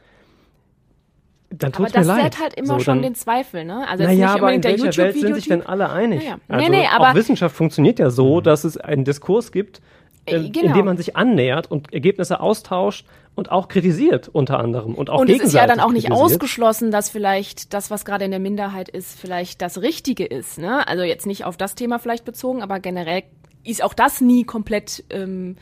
[1.51, 2.23] dann Aber tut's mir das leid.
[2.35, 3.89] sät halt immer So, schon den Zweifel, ne?
[3.89, 6.23] Also naja, nicht aber in welcher Welt sind sich denn alle einig?
[6.23, 6.39] Ja, ja.
[6.49, 9.81] Also Nee, nee, aber- auch Wissenschaft funktioniert ja so, dass es einen Diskurs gibt,
[10.27, 10.67] äh, Äh, genau.
[10.69, 13.07] in dem man sich annähert und Ergebnisse austauscht
[13.39, 16.25] und auch kritisiert unter anderem und auch und es ist ja dann auch nicht kritisiert.
[16.25, 20.59] ausgeschlossen, dass vielleicht das, was gerade in der Minderheit ist, vielleicht das Richtige ist.
[20.59, 20.87] Ne?
[20.89, 23.23] Also jetzt nicht auf das Thema vielleicht bezogen, aber generell
[23.63, 25.55] ist auch das nie komplett ähm,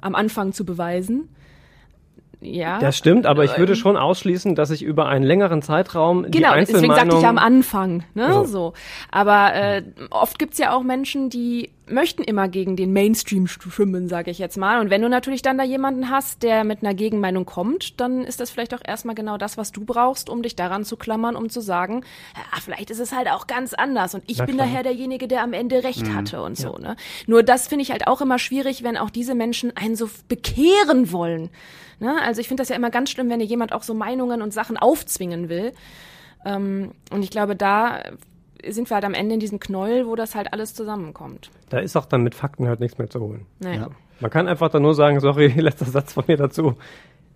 [0.00, 1.28] am Anfang zu beweisen.
[2.42, 2.78] Ja.
[2.78, 6.38] Das stimmt, aber ich würde Ähm, schon ausschließen, dass ich über einen längeren Zeitraum die
[6.38, 8.44] Genau, deswegen sagte ich ja am Anfang, ne, So.
[8.44, 8.72] so.
[9.10, 14.30] Aber äh, oft gibt's ja auch Menschen, die möchten immer gegen den Mainstream schwimmen, sage
[14.30, 14.80] ich jetzt mal.
[14.80, 18.40] Und wenn du natürlich dann da jemanden hast, der mit einer Gegenmeinung kommt, dann ist
[18.40, 21.50] das vielleicht auch erstmal genau das, was du brauchst, um dich daran zu klammern, um
[21.50, 22.04] zu sagen,
[22.52, 24.66] ah, vielleicht ist es halt auch ganz anders und ich Na bin klar.
[24.68, 26.14] daher derjenige, der am Ende recht Mhm.
[26.14, 26.96] hatte und so, ne.
[27.26, 31.12] Nur das finde ich halt auch immer schwierig, wenn auch diese Menschen einen so bekehren
[31.12, 31.50] wollen.
[32.00, 32.20] Ne?
[32.22, 34.52] Also ich finde das ja immer ganz schlimm, wenn dir jemand auch so Meinungen und
[34.52, 35.72] Sachen aufzwingen will.
[36.44, 38.02] Ähm, und ich glaube, da
[38.66, 41.50] sind wir halt am Ende in diesem Knäuel, wo das halt alles zusammenkommt.
[41.68, 43.46] Da ist auch dann mit Fakten halt nichts mehr zu holen.
[43.60, 43.76] Nee.
[43.76, 43.88] Ja.
[44.20, 46.76] Man kann einfach dann nur sagen, sorry, letzter Satz von mir dazu.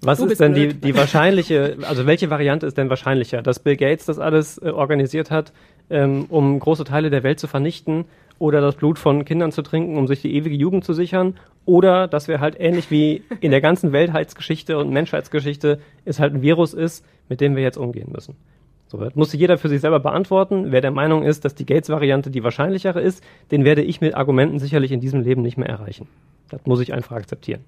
[0.00, 3.40] Was Du ist denn die, die wahrscheinliche, also welche Variante ist denn wahrscheinlicher?
[3.40, 5.52] Dass Bill Gates das alles äh, organisiert hat,
[5.88, 8.04] ähm, um große Teile der Welt zu vernichten
[8.38, 11.36] oder das Blut von Kindern zu trinken, um sich die ewige Jugend zu sichern?
[11.66, 16.42] Oder dass wir halt ähnlich wie in der ganzen Weltheitsgeschichte und Menschheitsgeschichte es halt ein
[16.42, 18.36] Virus ist, mit dem wir jetzt umgehen müssen?
[18.94, 20.70] So, das muss jeder für sich selber beantworten.
[20.70, 24.60] Wer der Meinung ist, dass die Gates-Variante die wahrscheinlichere ist, den werde ich mit Argumenten
[24.60, 26.06] sicherlich in diesem Leben nicht mehr erreichen.
[26.48, 27.62] Das muss ich einfach akzeptieren.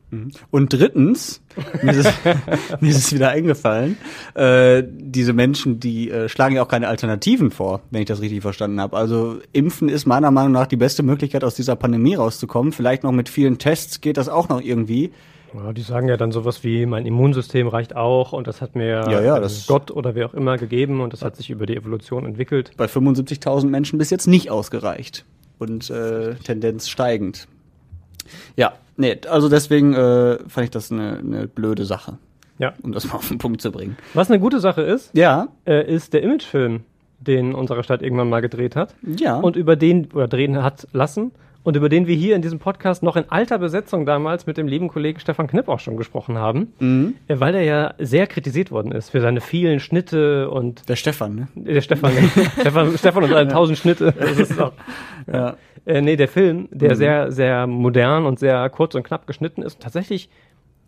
[0.53, 1.43] Und drittens,
[1.83, 2.14] mir ist, es,
[2.81, 3.97] mir ist es wieder eingefallen,
[4.35, 8.43] äh, diese Menschen, die äh, schlagen ja auch keine Alternativen vor, wenn ich das richtig
[8.43, 8.97] verstanden habe.
[8.97, 12.70] Also Impfen ist meiner Meinung nach die beste Möglichkeit, aus dieser Pandemie rauszukommen.
[12.70, 15.11] Vielleicht noch mit vielen Tests geht das auch noch irgendwie.
[15.55, 18.87] Ja, die sagen ja dann sowas wie, mein Immunsystem reicht auch und das hat mir
[19.09, 21.67] Ja, ja, äh, das- Gott oder wer auch immer gegeben und das hat sich über
[21.67, 22.73] die Evolution entwickelt.
[22.77, 25.25] Bei 75.000 Menschen bis jetzt nicht ausgereicht
[25.59, 27.49] und äh, Tendenz steigend.
[28.57, 32.19] Ja, nee, also deswegen äh, fand ich das eine, eine blöde Sache.
[32.59, 32.73] Ja.
[32.83, 33.97] Um das mal auf den Punkt zu bringen.
[34.15, 35.49] Was eine gute Sache ist, ja.
[35.67, 36.81] äh, ist der Imagefilm,
[37.21, 38.95] den unsere Stadt irgendwann mal gedreht hat.
[39.03, 39.37] Ja.
[39.39, 41.33] Und über den, oder drehen hat lassen.
[41.67, 44.69] Und über den wir hier in diesem Podcast noch in alter Besetzung damals mit dem
[44.69, 46.73] lieben Kollegen Stefan Knipp auch schon gesprochen haben.
[46.79, 47.14] Mhm.
[47.27, 50.89] Äh, Weil der ja sehr kritisiert worden ist für seine vielen Schnitte und.
[50.89, 51.49] Der Stefan, ne?
[51.57, 52.12] Der Stefan?
[52.61, 54.12] Stefan, Stefan und seine tausend Schnitte.
[54.17, 54.75] Das ist auch,
[55.27, 55.57] Ja.
[55.87, 56.95] Äh, nee, der Film, der Mhm.
[56.95, 59.81] sehr, sehr modern und sehr kurz und knapp geschnitten ist.
[59.81, 60.31] Tatsächlich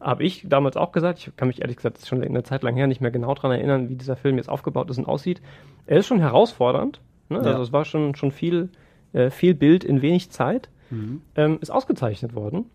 [0.01, 2.87] habe ich damals auch gesagt, ich kann mich ehrlich gesagt schon eine Zeit lang her
[2.87, 5.43] nicht mehr genau daran erinnern, wie dieser Film jetzt aufgebaut ist und aussieht.
[5.87, 7.01] Er ist schon herausfordernd.
[7.31, 7.39] Ne?
[7.39, 7.43] Ja.
[7.47, 8.69] Also es war schon, schon viel,
[9.13, 10.69] äh, viel Bild in wenig Zeit.
[10.91, 11.23] Mhm.
[11.35, 12.67] Ähm, ist ausgezeichnet worden.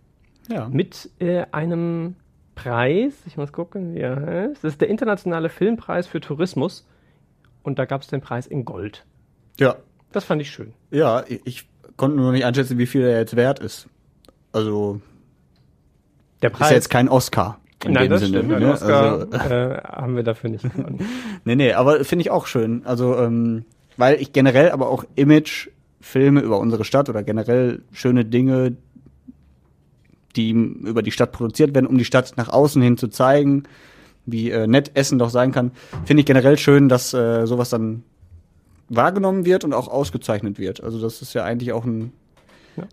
[0.50, 0.68] Ja.
[0.70, 2.16] Mit äh, einem
[2.56, 4.64] Preis, ich muss gucken, wie er heißt.
[4.64, 6.88] Das ist der Internationale Filmpreis für Tourismus.
[7.64, 9.06] Und da gab es den Preis in Gold.
[9.60, 9.78] Ja.
[10.12, 10.74] Das fand ich schön.
[10.92, 13.88] Ja, ich, ich konnte nur nicht einschätzen, wie viel er jetzt wert ist.
[14.52, 15.02] Also
[16.42, 17.60] Der ist Preis- ja jetzt kein Oscar.
[17.86, 18.60] In Nein, dem das Sinne, stimmt.
[18.60, 18.72] ne?
[18.74, 21.00] Oscar Also, äh, haben wir dafür nicht gewonnen.
[21.46, 22.86] nee, nee, aber finde ich auch schön.
[22.86, 23.66] Also, ähm,
[23.98, 25.04] weil ich generell aber auch
[26.04, 28.76] Image-Filme über unsere Stadt oder generell schöne Dinge,
[30.36, 33.64] die über die Stadt produziert werden, um die Stadt nach außen hin zu zeigen,
[34.26, 35.72] wie äh, nett Essen doch sein kann,
[36.06, 38.04] finde ich generell schön, dass äh, sowas dann
[38.90, 40.84] wahrgenommen wird und auch ausgezeichnet wird.
[40.84, 42.12] Also das ist ja eigentlich auch ein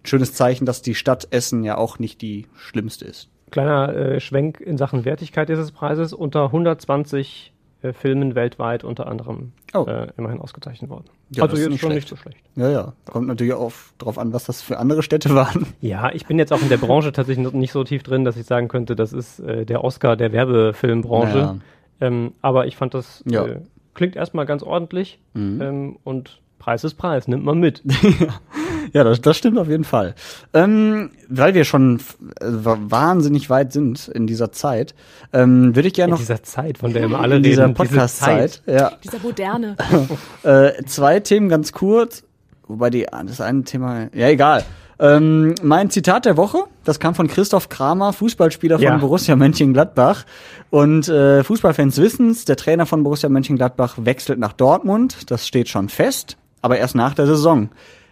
[0.04, 3.28] schönes Zeichen, dass die Stadt Essen ja auch nicht die schlimmste ist.
[3.50, 6.12] Kleiner äh, Schwenk in Sachen Wertigkeit dieses Preises.
[6.12, 7.52] Unter 120
[7.82, 9.84] äh, Filmen weltweit unter anderem Oh.
[9.86, 11.04] äh, immerhin ausgezeichnet worden.
[11.30, 12.06] Ja, also jetzt nicht schon schlecht.
[12.06, 12.38] nicht so schlecht.
[12.56, 12.92] Ja, ja.
[13.10, 15.66] Kommt natürlich auch drauf an, was das für andere Städte waren.
[15.80, 18.46] Ja, ich bin jetzt auch in der Branche tatsächlich nicht so tief drin, dass ich
[18.46, 21.38] sagen könnte, das ist äh, der Oscar der Werbefilmbranche.
[21.38, 21.56] Ja.
[22.00, 23.46] Ähm, aber ich fand das Ja.
[23.46, 23.60] äh,
[23.94, 25.60] klingt erstmal ganz ordentlich Mhm.
[25.62, 27.82] ähm, und Preis ist Preis, nimmt man mit.
[28.93, 30.14] Ja, das, das stimmt auf jeden Fall.
[30.53, 31.97] Ähm, weil wir schon
[32.41, 34.95] äh, wa- wahnsinnig weit sind in dieser Zeit,
[35.32, 37.74] ähm, würde ich gerne In noch dieser Zeit, von der immer alle in dieser reden,
[37.74, 38.74] diese Podcast-Zeit, Zeit.
[38.74, 39.76] ja, Dieser moderne.
[40.43, 42.24] äh, zwei Themen ganz kurz,
[42.68, 44.64] wobei die das eine Thema, ja egal.
[44.99, 48.97] Ähm, mein Zitat der Woche, das kam von Christoph Kramer, Fußballspieler von Ja.
[48.99, 50.26] Borussia Mönchengladbach.
[50.68, 55.30] Und äh, Fußballfans wissen's, der Trainer von Borussia Mönchengladbach wechselt nach Dortmund.
[55.30, 57.70] Das steht schon fest, aber erst nach der Saison.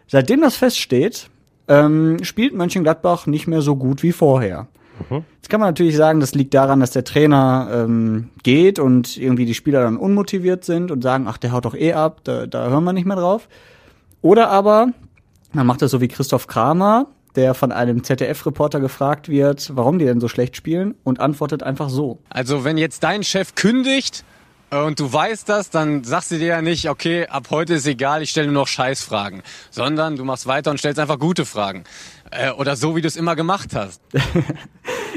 [0.09, 1.30] Seitdem das feststeht,
[1.68, 4.66] ähm, spielt Mönchengladbach nicht mehr so gut wie vorher.
[5.36, 9.44] Jetzt kann man natürlich sagen, das liegt daran, dass der Trainer ähm, geht und irgendwie
[9.44, 12.68] die Spieler dann unmotiviert sind und sagen, ach, der haut doch eh ab, da, da
[12.68, 13.48] hören wir nicht mehr drauf.
[14.22, 14.88] Oder aber
[15.52, 17.06] man macht das so wie Christoph Kramer,
[17.36, 21.88] der von einem ZDF-Reporter gefragt wird, warum die denn so schlecht spielen und antwortet einfach
[21.88, 22.18] so.
[22.28, 24.24] Also wenn jetzt dein Chef kündigt
[24.70, 28.22] und du weißt das, dann sagst du dir ja nicht, okay, ab heute ist egal,
[28.22, 31.84] ich stelle nur noch Scheißfragen, sondern du machst weiter und stellst einfach gute Fragen.
[32.30, 34.00] Äh, oder so, wie du es immer gemacht hast.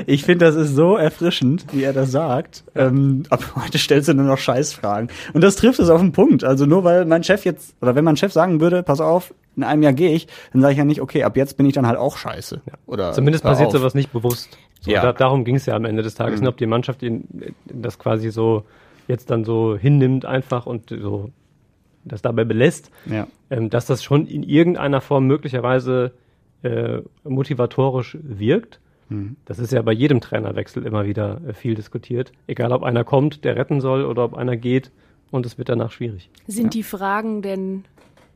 [0.07, 2.63] Ich finde, das ist so erfrischend, wie er das sagt.
[2.75, 5.09] Ähm, ab heute stellst du nur noch Scheißfragen.
[5.33, 6.43] Und das trifft es auf den Punkt.
[6.43, 9.63] Also nur weil mein Chef jetzt, oder wenn mein Chef sagen würde, pass auf, in
[9.63, 11.85] einem Jahr gehe ich, dann sage ich ja nicht, okay, ab jetzt bin ich dann
[11.85, 12.61] halt auch scheiße.
[12.87, 13.73] Oder Zumindest passiert auf.
[13.73, 14.57] sowas nicht bewusst.
[14.79, 15.01] So, Ja.
[15.03, 16.47] da, darum ging es ja am Ende des Tages, Mhm.
[16.47, 18.63] ob die Mannschaft ihn, äh, das quasi so
[19.12, 21.30] jetzt dann so hinnimmt einfach und so
[22.03, 23.28] das dabei belässt, Ja.
[23.51, 26.14] ähm, dass das schon in irgendeiner Form möglicherweise
[26.64, 28.80] äh, motivatorisch wirkt.
[29.09, 29.36] Mhm.
[29.45, 32.32] Das ist ja bei jedem Trainerwechsel immer wieder äh, viel diskutiert.
[32.47, 34.91] Egal, ob einer kommt, der retten soll, oder ob einer geht
[35.32, 36.30] und es wird danach schwierig.
[36.47, 37.84] Sind die Fragen denn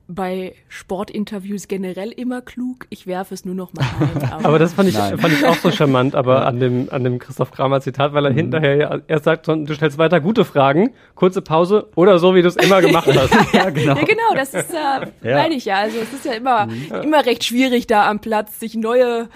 [0.07, 2.85] bei Sportinterviews generell immer klug?
[2.89, 4.29] Ich werfe es nur noch mal ein.
[4.45, 5.17] Aber das fand ich, Nein.
[5.17, 8.31] fand ich auch so charmant, aber an dem, an dem Christoph Kramer Zitat, weil er
[8.31, 8.35] Mhm.
[8.35, 12.47] hinterher ja erst sagt, du stellst weiter gute Fragen, kurze Pause oder so, wie du
[12.47, 13.33] es immer gemacht hast.
[13.53, 13.95] ja, genau.
[13.95, 15.35] Ja, genau, das ist ja, Ja.
[15.37, 15.77] meine ich ja.
[15.77, 17.01] Also es ist ja immer, Mhm.
[17.03, 19.27] immer recht schwierig, da am Platz sich neue,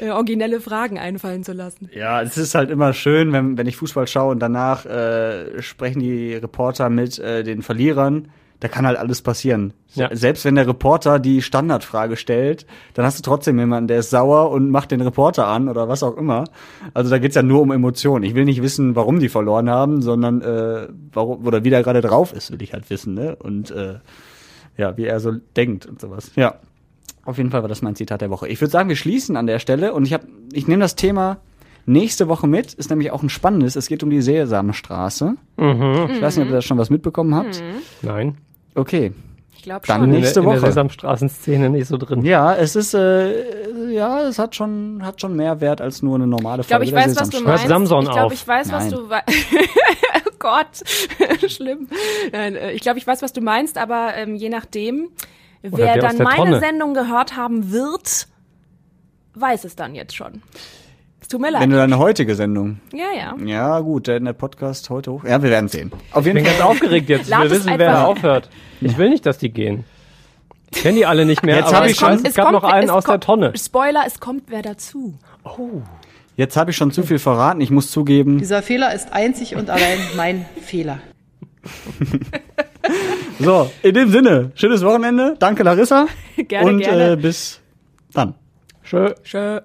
[0.00, 1.90] äh, originelle Fragen einfallen zu lassen.
[1.94, 6.00] Ja, es ist halt immer schön, wenn, wenn ich Fußball schaue und danach äh, sprechen
[6.00, 8.28] die Reporter mit äh, den Verlierern.
[8.60, 9.72] Da kann halt alles passieren.
[9.94, 10.14] Ja.
[10.14, 14.50] Selbst wenn der Reporter die Standardfrage stellt, dann hast du trotzdem jemanden, der ist sauer
[14.50, 16.44] und macht den Reporter an oder was auch immer.
[16.92, 18.22] Also da geht's ja nur um Emotionen.
[18.22, 22.02] Ich will nicht wissen, warum die verloren haben, sondern äh, warum oder wie der gerade
[22.02, 23.14] drauf ist, will ich halt wissen.
[23.14, 23.34] Ne?
[23.34, 23.94] Und äh,
[24.76, 26.30] ja, wie er so denkt und sowas.
[26.36, 26.56] Ja.
[27.24, 28.48] Auf jeden Fall war das mein Zitat der Woche.
[28.48, 31.38] Ich würde sagen, wir schließen an der Stelle und ich habe, ich nehme das Thema
[31.86, 32.74] nächste Woche mit.
[32.74, 33.76] Ist nämlich auch ein spannendes.
[33.76, 35.34] Es geht um die Sesamstraße.
[35.56, 36.08] Mhm.
[36.10, 37.62] Ich weiß nicht, ob ihr da schon was mitbekommen habt.
[38.02, 38.36] Nein.
[38.74, 39.12] Okay.
[39.56, 40.66] Ich glaube Dann In der- nächste in der Woche.
[40.66, 42.24] Sesamstraßenszene nicht so drin.
[42.24, 46.26] Ja, es ist, äh, ja, es hat schon, hat schon mehr Wert als nur eine
[46.26, 47.68] normale Ich glaube, ich Folge der weiß, was du meinst.
[47.68, 48.32] Samson ich glaube, auf.
[48.32, 48.92] ich weiß, was Nein.
[48.92, 49.22] du wei-
[50.26, 51.88] Oh Gott, schlimm.
[52.32, 55.10] Nein, äh, ich glaube, ich weiß, was du meinst, aber ähm, je nachdem,
[55.60, 56.60] wer der dann der meine Tonne.
[56.60, 58.28] Sendung gehört haben wird,
[59.34, 60.40] weiß es dann jetzt schon.
[61.30, 61.62] Tut mir leid.
[61.62, 62.80] Wenn du deine heutige Sendung.
[62.92, 63.36] ja, ja.
[63.46, 65.24] Ja, gut, der, der Podcast heute hoch.
[65.24, 65.92] Ja, wir werden sehen.
[66.12, 66.54] Auf Ich jeden bin Fall.
[66.58, 67.28] ganz aufgeregt jetzt.
[67.30, 68.50] Ich es wissen, wer aufhört.
[68.80, 69.84] Ich will nicht, dass die gehen.
[70.74, 72.64] Ich kenne die alle nicht mehr, Jetzt aber hab ich ich schon- es gab noch
[72.64, 73.52] einen aus der kommt- Tonne.
[73.56, 75.14] Spoiler, es kommt wer dazu.
[76.36, 77.60] Jetzt habe ich schon zu viel verraten.
[77.60, 78.38] Ich muss zugeben.
[78.38, 80.98] Dieser Fehler ist einzig und allein mein Fehler.
[83.38, 85.34] So, in dem Sinne, schönes Wochenende.
[85.38, 86.06] Danke, Larissa.
[86.36, 87.12] Gerne, und gerne.
[87.12, 87.60] Äh, bis
[88.12, 88.34] dann.
[88.84, 89.14] Tschö.
[89.22, 89.60] Tschö.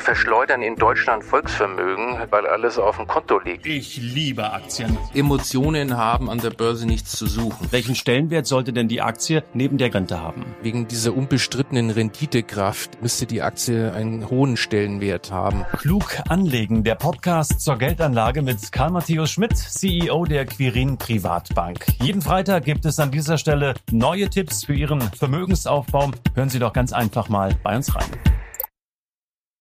[0.00, 3.66] Wir verschleudern in Deutschland Volksvermögen, weil alles auf dem Konto liegt.
[3.66, 4.96] Ich liebe Aktien.
[5.12, 7.68] Emotionen haben an der Börse nichts zu suchen.
[7.70, 10.46] Welchen Stellenwert sollte denn die Aktie neben der Rente haben?
[10.62, 15.66] Wegen dieser unbestrittenen Renditekraft müsste die Aktie einen hohen Stellenwert haben.
[15.76, 21.84] Klug anlegen, der Podcast zur Geldanlage mit Karl Matthäus Schmidt, CEO der Quirin Privatbank.
[22.00, 26.12] Jeden Freitag gibt es an dieser Stelle neue Tipps für Ihren Vermögensaufbau.
[26.34, 28.39] Hören Sie doch ganz einfach mal bei uns rein.